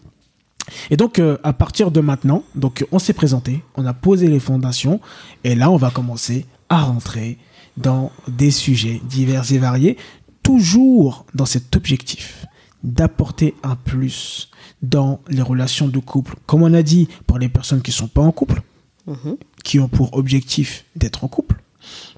Et 0.90 0.98
donc, 0.98 1.20
euh, 1.20 1.38
à 1.44 1.54
partir 1.54 1.92
de 1.92 2.00
maintenant, 2.02 2.44
donc 2.56 2.86
on 2.92 3.00
s'est 3.00 3.14
présenté, 3.14 3.64
on 3.76 3.86
a 3.86 3.94
posé 3.94 4.28
les 4.28 4.40
fondations, 4.40 5.00
et 5.44 5.56
là, 5.56 5.70
on 5.72 5.78
va 5.78 5.92
commencer 5.92 6.46
à 6.70 6.82
rentrer 6.84 7.38
dans 7.78 8.12
des 8.28 8.52
sujets 8.52 9.02
divers 9.08 9.52
et 9.52 9.58
variés, 9.58 9.98
toujours 10.44 11.26
dans 11.34 11.46
cet 11.46 11.76
objectif 11.76 12.46
d'apporter 12.84 13.56
un 13.64 13.76
plus 13.76 14.50
dans 14.82 15.20
les 15.28 15.42
relations 15.42 15.88
de 15.88 16.00
couple. 16.00 16.36
Comme 16.46 16.64
on 16.64 16.74
a 16.74 16.84
dit, 16.84 17.08
pour 17.26 17.38
les 17.40 17.50
personnes 17.50 17.82
qui 17.82 17.92
sont 17.92 18.08
pas 18.08 18.22
en 18.22 18.32
couple, 18.32 18.62
Mhm. 19.08 19.38
qui 19.64 19.80
ont 19.80 19.88
pour 19.88 20.16
objectif 20.18 20.84
d'être 20.98 21.24
en 21.24 21.30
couple, 21.30 21.62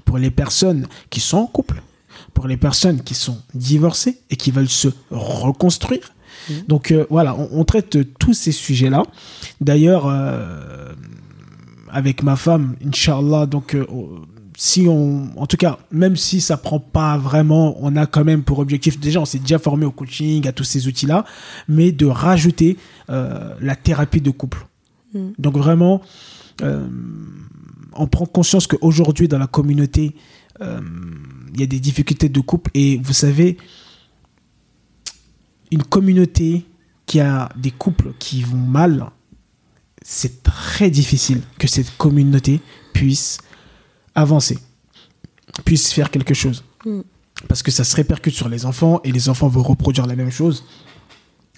pour 0.06 0.18
les 0.18 0.32
personnes 0.32 0.88
qui 1.12 1.20
sont 1.20 1.38
en 1.38 1.46
couple, 1.46 1.84
pour 2.34 2.48
les 2.48 2.58
personnes 2.58 3.04
qui 3.04 3.14
sont 3.14 3.38
divorcées 3.54 4.20
et 4.32 4.36
qui 4.36 4.50
veulent 4.52 4.68
se 4.70 4.88
reconstruire. 5.12 6.14
Donc 6.68 6.92
euh, 6.92 7.06
voilà, 7.10 7.36
on, 7.36 7.50
on 7.52 7.64
traite 7.64 7.98
tous 8.18 8.34
ces 8.34 8.52
sujets-là. 8.52 9.04
D'ailleurs, 9.62 10.08
euh, 10.08 10.94
avec 11.90 12.24
ma 12.24 12.36
femme, 12.36 12.76
Inch'Allah, 12.86 13.46
donc 13.46 13.76
euh, 13.76 13.86
si 14.58 14.88
on, 14.88 15.30
en 15.38 15.48
tout 15.48 15.58
cas, 15.58 15.80
même 15.92 16.16
si 16.16 16.42
ça 16.42 16.58
prend 16.58 16.80
pas 16.80 17.18
vraiment, 17.18 17.78
on 17.82 17.96
a 17.96 18.06
quand 18.06 18.26
même 18.26 18.44
pour 18.44 18.60
objectif, 18.60 19.00
déjà 19.00 19.20
on 19.20 19.26
s'est 19.26 19.40
déjà 19.40 19.60
formé 19.60 19.86
au 19.86 19.92
coaching, 19.92 20.48
à 20.48 20.52
tous 20.52 20.66
ces 20.66 20.88
outils-là, 20.88 21.26
mais 21.68 21.92
de 21.92 22.06
rajouter 22.06 22.78
la 23.08 23.76
thérapie 23.82 24.22
de 24.22 24.32
couple. 24.32 24.68
Mm. 25.14 25.30
Donc 25.40 25.58
vraiment, 25.58 26.02
on 26.62 28.08
prend 28.08 28.26
conscience 28.26 28.68
qu'aujourd'hui 28.68 29.30
dans 29.30 29.40
la 29.40 29.48
communauté, 29.48 30.14
il 30.60 31.60
y 31.60 31.64
a 31.64 31.68
des 31.68 31.80
difficultés 31.80 32.28
de 32.28 32.40
couple 32.42 32.70
et 32.74 33.00
vous 33.02 33.14
savez, 33.14 33.58
une 35.72 35.84
communauté 35.84 36.66
qui 37.06 37.20
a 37.20 37.50
des 37.56 37.72
couples 37.72 38.14
qui 38.20 38.44
vont 38.44 38.58
mal, 38.58 39.10
c'est 40.02 40.44
très 40.44 40.90
difficile 40.90 41.42
que 41.58 41.68
cette 41.68 41.98
communauté 41.98 42.62
puisse 42.94 43.40
avancer, 44.16 44.58
puisse 45.66 45.92
faire 45.92 46.12
quelque 46.12 46.34
chose. 46.34 46.64
Mm. 46.86 47.02
Parce 47.48 47.64
que 47.64 47.72
ça 47.72 47.84
se 47.84 47.96
répercute 47.96 48.34
sur 48.34 48.50
les 48.50 48.66
enfants 48.66 49.00
et 49.04 49.12
les 49.12 49.30
enfants 49.30 49.48
vont 49.48 49.64
reproduire 49.64 50.06
la 50.06 50.16
même 50.16 50.32
chose. 50.32 50.66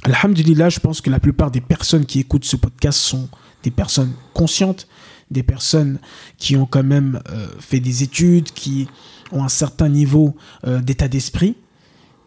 Alhamdulillah, 0.04 0.70
je 0.70 0.80
pense 0.80 1.02
que 1.02 1.10
la 1.10 1.20
plupart 1.20 1.52
des 1.52 1.62
personnes 1.62 2.06
qui 2.06 2.20
écoutent 2.20 2.46
ce 2.46 2.56
podcast 2.56 3.00
sont 3.00 3.30
des 3.64 3.72
personnes 3.72 4.14
conscientes, 4.34 4.88
des 5.30 5.44
personnes 5.44 6.00
qui 6.38 6.56
ont 6.56 6.66
quand 6.66 6.84
même 6.84 7.22
euh, 7.30 7.48
fait 7.60 7.80
des 7.80 8.04
études, 8.04 8.52
qui 8.52 8.88
ont 9.32 9.44
un 9.44 9.50
certain 9.50 9.90
niveau 9.90 10.36
euh, 10.66 10.82
d'état 10.82 11.08
d'esprit. 11.08 11.56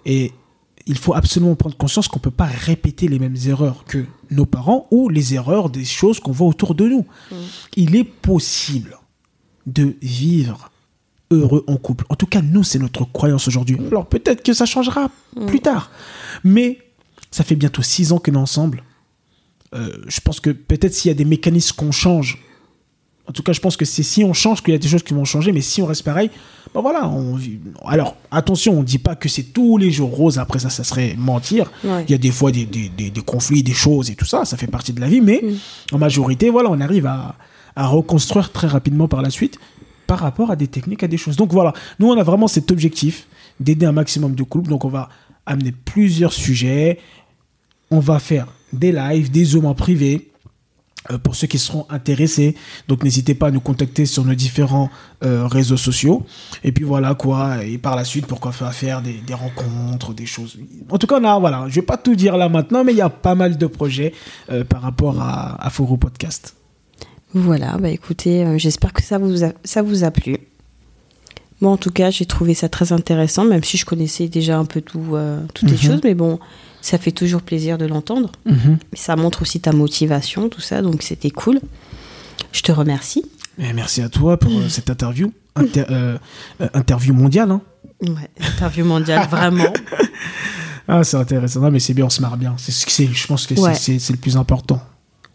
Et 0.05 0.33
il 0.87 0.99
faut 0.99 1.15
absolument 1.15 1.55
prendre 1.55 1.77
conscience 1.77 2.09
qu'on 2.09 2.19
ne 2.19 2.25
peut 2.25 2.31
pas 2.31 2.45
répéter 2.45 3.09
les 3.09 3.19
mêmes 3.19 3.37
erreurs 3.47 3.85
que 3.87 4.05
nos 4.31 4.47
parents 4.47 4.87
ou 4.91 5.09
les 5.09 5.35
erreurs 5.35 5.71
des 5.71 5.85
choses 5.85 6.21
qu'on 6.21 6.33
voit 6.33 6.47
autour 6.47 6.75
de 6.75 6.87
nous. 6.87 7.07
Il 7.77 7.97
est 7.97 8.05
possible 8.05 8.99
de 9.67 9.97
vivre 10.03 10.71
heureux 11.31 11.65
en 11.67 11.77
couple. 11.77 12.05
En 12.11 12.17
tout 12.17 12.27
cas, 12.27 12.43
nous, 12.43 12.63
c'est 12.63 12.79
notre 12.79 13.05
croyance 13.05 13.49
aujourd'hui. 13.49 13.79
Alors 13.87 14.07
peut-être 14.07 14.43
que 14.43 14.53
ça 14.53 14.67
changera 14.67 15.11
plus 15.47 15.61
tard. 15.61 15.91
Mais 16.43 16.79
ça 17.31 17.45
fait 17.45 17.57
bientôt 17.57 17.83
six 17.83 18.13
ans 18.13 18.19
qu'on 18.19 18.35
est 18.35 18.37
ensemble. 18.37 18.85
Euh, 19.75 19.97
je 20.07 20.21
pense 20.21 20.39
que 20.39 20.51
peut-être 20.51 20.95
s'il 20.95 21.09
y 21.09 21.13
a 21.13 21.17
des 21.17 21.25
mécanismes 21.25 21.75
qu'on 21.77 21.93
change, 21.93 22.43
en 23.27 23.33
tout 23.33 23.43
cas, 23.43 23.53
je 23.53 23.61
pense 23.61 23.77
que 23.77 23.85
c'est 23.85 24.03
si 24.03 24.23
on 24.23 24.33
change 24.35 24.63
qu'il 24.63 24.73
y 24.73 24.77
a 24.77 24.79
des 24.79 24.89
choses 24.89 25.03
qui 25.03 25.15
vont 25.15 25.25
changer, 25.25 25.51
mais 25.53 25.63
si 25.63 25.81
on 25.81 25.87
reste 25.87 26.03
pareil, 26.03 26.31
ben 26.75 26.81
voilà. 26.83 27.09
On... 27.09 27.39
Alors, 27.87 28.17
attention, 28.31 28.75
on 28.75 28.81
ne 28.81 28.85
dit 28.85 28.99
pas 28.99 29.15
que 29.17 29.29
c'est 29.29 29.45
tous 29.45 29.79
les 29.79 29.91
jours 29.91 30.11
rose, 30.11 30.39
après 30.39 30.59
ça, 30.59 30.69
ça 30.69 30.85
serait 30.85 31.15
mentir. 31.17 31.71
Ouais. 31.85 32.05
Il 32.07 32.11
y 32.11 32.15
a 32.15 32.19
des 32.19 32.31
fois 32.31 32.51
des, 32.53 32.67
des, 32.67 32.89
des- 32.91 33.11
des 33.11 33.21
conflits, 33.23 33.63
des 33.63 33.73
choses 33.73 34.11
et 34.11 34.15
tout 34.15 34.27
ça, 34.27 34.45
ça 34.45 34.57
fait 34.57 34.67
partie 34.67 34.93
de 34.93 35.01
la 35.01 35.09
vie, 35.09 35.21
mais 35.23 35.43
en 35.93 35.99
majorité, 35.99 36.51
voilà, 36.51 36.69
on 36.71 36.81
arrive 36.81 37.07
à, 37.07 37.37
à 37.77 37.87
reconstruire 37.87 38.53
très 38.53 38.67
rapidement 38.67 39.09
par 39.09 39.23
la 39.23 39.31
suite 39.31 39.59
par 40.07 40.19
rapport 40.19 40.51
à 40.51 40.57
des 40.57 40.67
techniques, 40.69 41.03
à 41.03 41.09
des 41.09 41.17
choses. 41.17 41.37
Donc 41.37 41.51
voilà, 41.51 41.73
nous, 41.99 42.09
on 42.11 42.19
a 42.19 42.23
vraiment 42.23 42.47
cet 42.47 42.71
objectif 42.71 43.27
d'aider 43.59 43.87
un 43.87 43.93
maximum 43.93 44.35
de 44.35 44.43
couples, 44.43 44.69
donc 44.69 44.85
on 44.85 44.89
va 44.91 45.09
amener 45.47 45.73
plusieurs 45.73 46.33
sujets, 46.35 46.99
on 47.91 48.01
va 48.01 48.19
faire 48.19 48.49
des 48.75 48.93
lives, 48.93 49.31
des 49.31 49.45
zooms 49.45 49.65
en 49.67 49.75
privé, 49.75 50.29
pour 51.23 51.37
ceux 51.37 51.47
qui 51.47 51.59
seront 51.59 51.87
intéressés. 51.91 52.55
Donc 52.89 53.05
n'hésitez 53.05 53.35
pas 53.35 53.49
à 53.49 53.51
nous 53.51 53.61
contacter 53.61 54.07
sur 54.07 54.25
nos 54.25 54.35
différents 54.35 54.91
euh, 55.25 55.47
réseaux 55.47 55.77
sociaux. 55.77 56.25
Et 56.63 56.73
puis 56.73 56.85
voilà 56.85 57.15
quoi. 57.15 57.65
Et 57.65 57.79
par 57.79 57.97
la 57.97 58.05
suite, 58.05 58.27
pourquoi 58.27 58.53
faire, 58.53 58.73
faire 58.75 59.03
des, 59.03 59.35
rencontres, 59.35 60.15
des 60.15 60.27
choses. 60.27 60.59
En 60.91 60.99
tout 60.99 61.07
cas, 61.07 61.21
a, 61.21 61.39
voilà, 61.39 61.67
je 61.69 61.75
vais 61.75 61.83
pas 61.83 61.97
tout 61.97 62.15
dire 62.15 62.37
là 62.37 62.49
maintenant, 62.49 62.85
mais 62.85 62.93
il 62.93 62.99
y 62.99 63.03
a 63.03 63.11
pas 63.11 63.35
mal 63.35 63.57
de 63.57 63.67
projets 63.67 64.13
euh, 64.51 64.65
par 64.65 64.83
rapport 64.83 65.21
à, 65.21 65.65
à 65.65 65.71
Foro 65.71 65.97
Podcast. 65.97 66.57
Voilà, 67.35 67.77
bah 67.79 67.91
écoutez, 67.91 68.45
euh, 68.45 68.59
j'espère 68.59 68.93
que 68.93 69.03
ça 69.03 69.19
vous 69.19 69.39
ça 69.65 69.83
vous 69.83 70.05
a 70.05 70.11
plu. 70.11 70.39
Moi, 71.65 71.73
en 71.73 71.77
tout 71.79 71.91
cas, 71.91 72.11
j'ai 72.11 72.27
trouvé 72.27 72.53
ça 72.53 72.69
très 72.69 72.93
intéressant, 72.93 73.47
même 73.47 73.65
si 73.65 73.79
je 73.79 73.87
connaissais 73.87 74.29
déjà 74.29 74.59
un 74.59 74.67
peu 74.67 74.83
tout, 74.83 75.15
euh, 75.15 75.41
toutes 75.55 75.71
les 75.71 75.77
Mhm. 75.77 75.83
choses, 75.83 76.01
mais 76.05 76.13
bon, 76.15 76.39
ça 76.83 76.99
fait 76.99 77.11
toujours 77.11 77.41
plaisir 77.41 77.79
de 77.79 77.87
l'entendre. 77.87 78.31
Ça 78.93 79.17
montre 79.17 79.41
aussi 79.41 79.61
ta 79.61 79.73
motivation, 79.73 80.51
tout 80.51 80.61
ça, 80.61 80.83
donc 80.83 81.03
c'était 81.03 81.31
cool. 81.31 81.61
Je 82.53 82.61
te 82.61 82.71
remercie. 82.71 83.25
Et 83.59 83.73
merci 83.73 84.03
à 84.03 84.11
toi 84.11 84.37
pour 84.39 84.51
euh, 84.53 84.69
cette 84.69 84.91
interview. 84.91 85.33
Inter- 85.57 85.87
euh, 85.89 86.19
interview 86.75 87.15
mondiale. 87.15 87.51
Hein. 87.51 87.63
Ouais, 88.03 88.29
interview 88.47 88.85
mondiale, 88.85 89.27
vraiment. 89.31 89.73
Ah, 90.87 91.03
c'est 91.03 91.17
intéressant. 91.17 91.61
Non, 91.61 91.71
mais 91.71 91.81
c'est 91.81 91.95
bien, 91.95 92.05
on 92.05 92.11
se 92.11 92.21
marre 92.21 92.37
bien. 92.37 92.55
C'est, 92.59 92.73
ce 92.73 92.85
que 92.85 92.93
c'est, 92.93 93.07
je 93.07 93.27
pense 93.27 93.47
que 93.47 93.55
c'est- 93.55 93.61
Ouais. 93.63 93.75
c'est, 93.75 93.99
c'est 93.99 94.13
le 94.13 94.19
plus 94.19 94.37
important. 94.37 94.83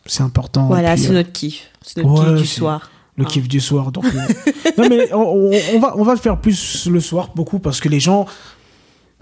C'est 0.05 0.21
important. 0.21 0.67
Voilà, 0.67 0.95
c'est 0.95 1.09
notre 1.11 1.31
kiff. 1.31 1.71
C'est 1.83 2.03
notre 2.03 2.09
Ouais, 2.23 2.33
kiff 2.35 2.41
du 2.43 2.47
soir. 2.47 2.91
Le 3.19 3.25
Ah. 3.27 3.29
kiff 3.29 3.47
du 3.47 3.59
soir. 3.59 3.91
Donc, 3.91 4.05
euh, 4.05 4.09
non, 4.77 4.89
mais 4.89 5.13
on, 5.13 5.79
va, 5.79 5.95
on 5.97 6.03
va 6.03 6.13
le 6.13 6.19
faire 6.19 6.39
plus 6.39 6.87
le 6.87 6.99
soir, 6.99 7.29
beaucoup, 7.35 7.59
parce 7.59 7.79
que 7.79 7.89
les 7.89 7.99
gens 7.99 8.25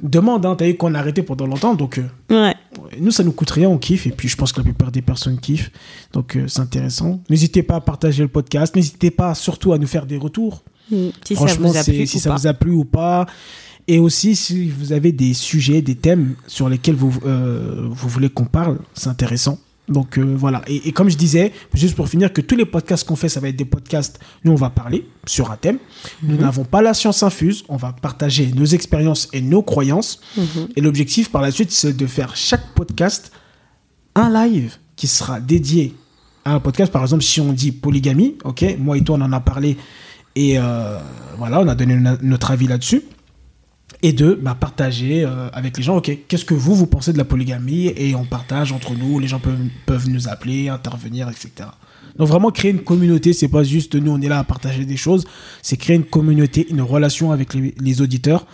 demandent. 0.02 0.46
Hein, 0.46 0.56
T'as 0.56 0.66
vu 0.68 0.76
qu'on 0.78 0.94
a 0.96 1.00
arrêté 1.00 1.24
pendant 1.24 1.48
longtemps. 1.48 1.74
Donc, 1.76 1.98
euh, 2.00 2.04
Ouais. 2.34 2.56
nous, 3.00 3.12
ça 3.12 3.24
nous 3.24 3.32
coûte 3.32 3.50
rien, 3.52 3.68
on 3.70 3.78
kiffe. 3.78 4.08
Et 4.08 4.12
puis, 4.12 4.28
je 4.30 4.38
pense 4.38 4.52
que 4.54 4.60
la 4.60 4.64
plupart 4.64 4.92
des 4.92 5.02
personnes 5.02 5.40
kiffent. 5.40 5.72
Donc, 6.14 6.36
euh, 6.36 6.48
c'est 6.48 6.60
intéressant. 6.62 7.20
N'hésitez 7.30 7.64
pas 7.64 7.76
à 7.76 7.82
partager 7.82 8.22
le 8.24 8.30
podcast. 8.30 8.76
N'hésitez 8.76 9.12
pas 9.12 9.34
surtout 9.36 9.74
à 9.74 9.78
nous 9.78 9.88
faire 9.88 10.06
des 10.06 10.18
retours. 10.18 10.64
Mm. 10.92 11.08
Si 11.26 11.36
ça 11.36 11.42
Franchement, 11.42 11.70
vous 11.70 11.78
a 11.78 11.84
plu 11.84 12.08
si 12.08 12.20
ça 12.20 12.30
pas. 12.30 12.36
vous 12.38 12.48
a 12.48 12.54
plu 12.54 12.72
ou 12.72 12.86
pas. 12.86 13.26
Et 13.90 14.00
aussi, 14.00 14.36
si 14.36 14.70
vous 14.70 14.92
avez 14.92 15.12
des 15.14 15.34
sujets, 15.34 15.82
des 15.82 15.96
thèmes 15.96 16.36
sur 16.46 16.68
lesquels 16.70 16.96
vous, 16.96 17.10
vous 17.10 18.10
voulez 18.10 18.30
qu'on 18.30 18.44
parle, 18.46 18.80
c'est 18.94 19.08
intéressant. 19.08 19.60
Donc 19.90 20.18
euh, 20.18 20.36
voilà. 20.38 20.62
Et, 20.68 20.90
et 20.90 20.92
comme 20.92 21.10
je 21.10 21.16
disais, 21.18 21.54
juste 21.74 21.96
pour 21.96 22.10
finir, 22.10 22.34
que 22.34 22.42
tous 22.42 22.56
les 22.58 22.66
podcasts 22.66 23.08
qu'on 23.08 23.16
fait, 23.16 23.30
ça 23.30 23.40
va 23.40 23.48
être 23.48 23.56
des 23.56 23.64
podcasts. 23.66 24.20
Nous, 24.44 24.52
on 24.52 24.56
va 24.56 24.70
parler 24.70 25.08
sur 25.26 25.50
un 25.52 25.56
thème. 25.56 25.78
Nous 26.24 26.36
Mhm. 26.36 26.42
n'avons 26.42 26.66
pas 26.66 26.82
la 26.82 26.94
science 26.94 27.24
infuse. 27.24 27.64
On 27.70 27.78
va 27.78 27.94
partager 27.94 28.48
nos 28.54 28.66
expériences 28.66 29.30
et 29.32 29.40
nos 29.42 29.62
croyances. 29.64 30.20
Mhm. 30.36 30.68
Et 30.76 30.82
l'objectif 30.82 31.32
par 31.32 31.42
la 31.42 31.52
suite, 31.52 31.72
c'est 31.72 31.96
de 31.96 32.06
faire 32.06 32.36
chaque 32.36 32.74
podcast 32.76 33.32
un 34.16 34.30
live 34.48 34.76
qui 34.96 35.08
sera 35.08 35.40
dédié 35.40 35.96
à 36.44 36.54
un 36.56 36.60
podcast. 36.60 36.92
Par 36.92 37.02
exemple, 37.04 37.24
si 37.24 37.40
on 37.40 37.54
dit 37.54 37.72
polygamie, 37.72 38.36
ok, 38.44 38.66
moi 38.80 38.98
et 38.98 39.04
toi, 39.04 39.16
on 39.18 39.22
en 39.22 39.32
a 39.32 39.40
parlé 39.40 39.78
et 40.36 40.60
euh, 40.60 40.98
voilà, 41.38 41.62
on 41.62 41.68
a 41.68 41.76
donné 41.76 41.96
no- 41.96 42.18
notre 42.22 42.52
avis 42.52 42.68
là-dessus. 42.68 43.04
Et 44.04 44.14
deux, 44.14 44.36
bah, 44.36 44.56
partager 44.60 45.24
euh, 45.26 45.50
avec 45.54 45.78
les 45.78 45.84
gens, 45.84 45.98
ok, 45.98 46.12
qu'est-ce 46.28 46.46
que 46.46 46.54
vous, 46.54 46.76
vous 46.76 46.86
pensez 46.86 47.14
de 47.14 47.18
la 47.18 47.26
polygamie 47.26 47.88
Et 47.96 48.14
on 48.16 48.26
partage 48.26 48.72
entre 48.72 48.94
nous, 48.94 49.20
les 49.20 49.28
gens 49.28 49.40
peuvent, 49.40 49.58
peuvent 49.86 50.10
nous 50.10 50.28
appeler, 50.28 50.70
intervenir, 50.70 51.30
etc. 51.30 51.70
Donc 52.18 52.28
vraiment 52.28 52.52
créer 52.52 52.72
une 52.72 52.84
communauté, 52.84 53.34
c'est 53.34 53.48
pas 53.48 53.64
juste 53.64 53.96
nous, 53.96 54.12
on 54.12 54.22
est 54.22 54.28
là 54.28 54.40
à 54.40 54.44
partager 54.44 54.86
des 54.86 54.98
choses, 54.98 55.26
c'est 55.62 55.78
créer 55.78 55.96
une 55.96 56.06
communauté, 56.06 56.68
une 56.70 56.82
relation 56.82 57.32
avec 57.32 57.54
les, 57.54 57.76
les 57.80 58.02
auditeurs 58.02 58.46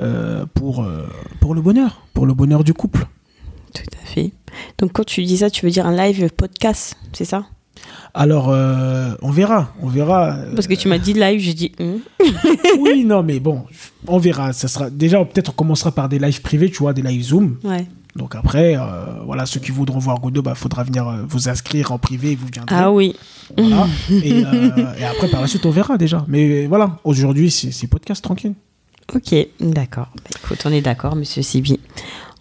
euh, 0.00 0.46
pour, 0.54 0.82
euh, 0.82 1.06
pour 1.40 1.54
le 1.54 1.60
bonheur, 1.60 2.02
pour 2.14 2.26
le 2.26 2.32
bonheur 2.32 2.64
du 2.64 2.72
couple. 2.72 3.06
Tout 3.74 3.82
à 4.02 4.06
fait. 4.06 4.32
Donc 4.78 4.92
quand 4.92 5.04
tu 5.04 5.22
dis 5.22 5.38
ça, 5.38 5.50
tu 5.50 5.64
veux 5.64 5.70
dire 5.70 5.86
un 5.86 5.94
live 5.94 6.30
podcast, 6.30 6.96
c'est 7.12 7.24
ça? 7.26 7.46
Alors, 8.14 8.48
euh, 8.50 9.12
on 9.22 9.30
verra, 9.30 9.72
on 9.82 9.88
verra. 9.88 10.34
euh, 10.36 10.54
Parce 10.54 10.66
que 10.66 10.74
tu 10.74 10.88
m'as 10.88 10.98
dit 10.98 11.12
live, 11.14 11.40
j'ai 11.40 11.54
dit. 11.54 11.72
hmm. 11.78 11.96
oui, 12.80 13.04
non, 13.04 13.22
mais 13.22 13.38
bon, 13.40 13.64
on 14.06 14.18
verra. 14.18 14.52
Ça 14.52 14.68
sera 14.68 14.90
déjà 14.90 15.24
peut-être 15.24 15.50
on 15.50 15.52
commencera 15.52 15.92
par 15.92 16.08
des 16.08 16.18
lives 16.18 16.42
privés, 16.42 16.70
tu 16.70 16.78
vois, 16.78 16.92
des 16.92 17.02
lives 17.02 17.22
Zoom. 17.22 17.56
Ouais. 17.64 17.86
Donc 18.16 18.34
après, 18.34 18.76
euh, 18.76 18.80
voilà, 19.24 19.46
ceux 19.46 19.60
qui 19.60 19.70
voudront 19.70 20.00
voir 20.00 20.18
Godot, 20.20 20.42
bah, 20.42 20.56
faudra 20.56 20.82
venir 20.82 21.06
euh, 21.06 21.22
vous 21.28 21.48
inscrire 21.48 21.92
en 21.92 21.98
privé, 21.98 22.34
vous 22.34 22.48
viendrez. 22.52 22.74
Ah 22.76 22.90
oui. 22.90 23.14
Voilà. 23.56 23.86
et, 24.10 24.40
et 24.40 25.04
après, 25.04 25.28
par 25.30 25.40
la 25.40 25.46
suite, 25.46 25.64
on 25.64 25.70
verra 25.70 25.96
déjà. 25.96 26.24
Mais 26.26 26.66
voilà, 26.66 26.98
aujourd'hui, 27.04 27.50
c'est 27.52 27.70
c'est 27.70 27.86
podcast 27.86 28.22
tranquille. 28.24 28.54
Ok, 29.14 29.34
d'accord. 29.60 30.08
Bah, 30.16 30.30
écoute, 30.44 30.58
on 30.64 30.72
est 30.72 30.80
d'accord, 30.82 31.14
monsieur 31.14 31.42
Sibi. 31.42 31.78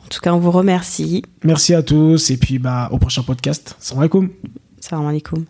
En 0.04 0.08
tout 0.10 0.20
cas, 0.22 0.34
on 0.34 0.40
vous 0.40 0.50
remercie. 0.52 1.22
Merci 1.44 1.76
à 1.76 1.84
tous 1.84 2.32
et 2.32 2.38
puis 2.38 2.58
bah, 2.58 2.90
au 2.92 2.98
prochain 2.98 3.22
podcast. 3.22 3.76
Salam 3.80 4.00
alaikum. 4.02 4.30
Salam 4.80 5.06
alaikum. 5.06 5.46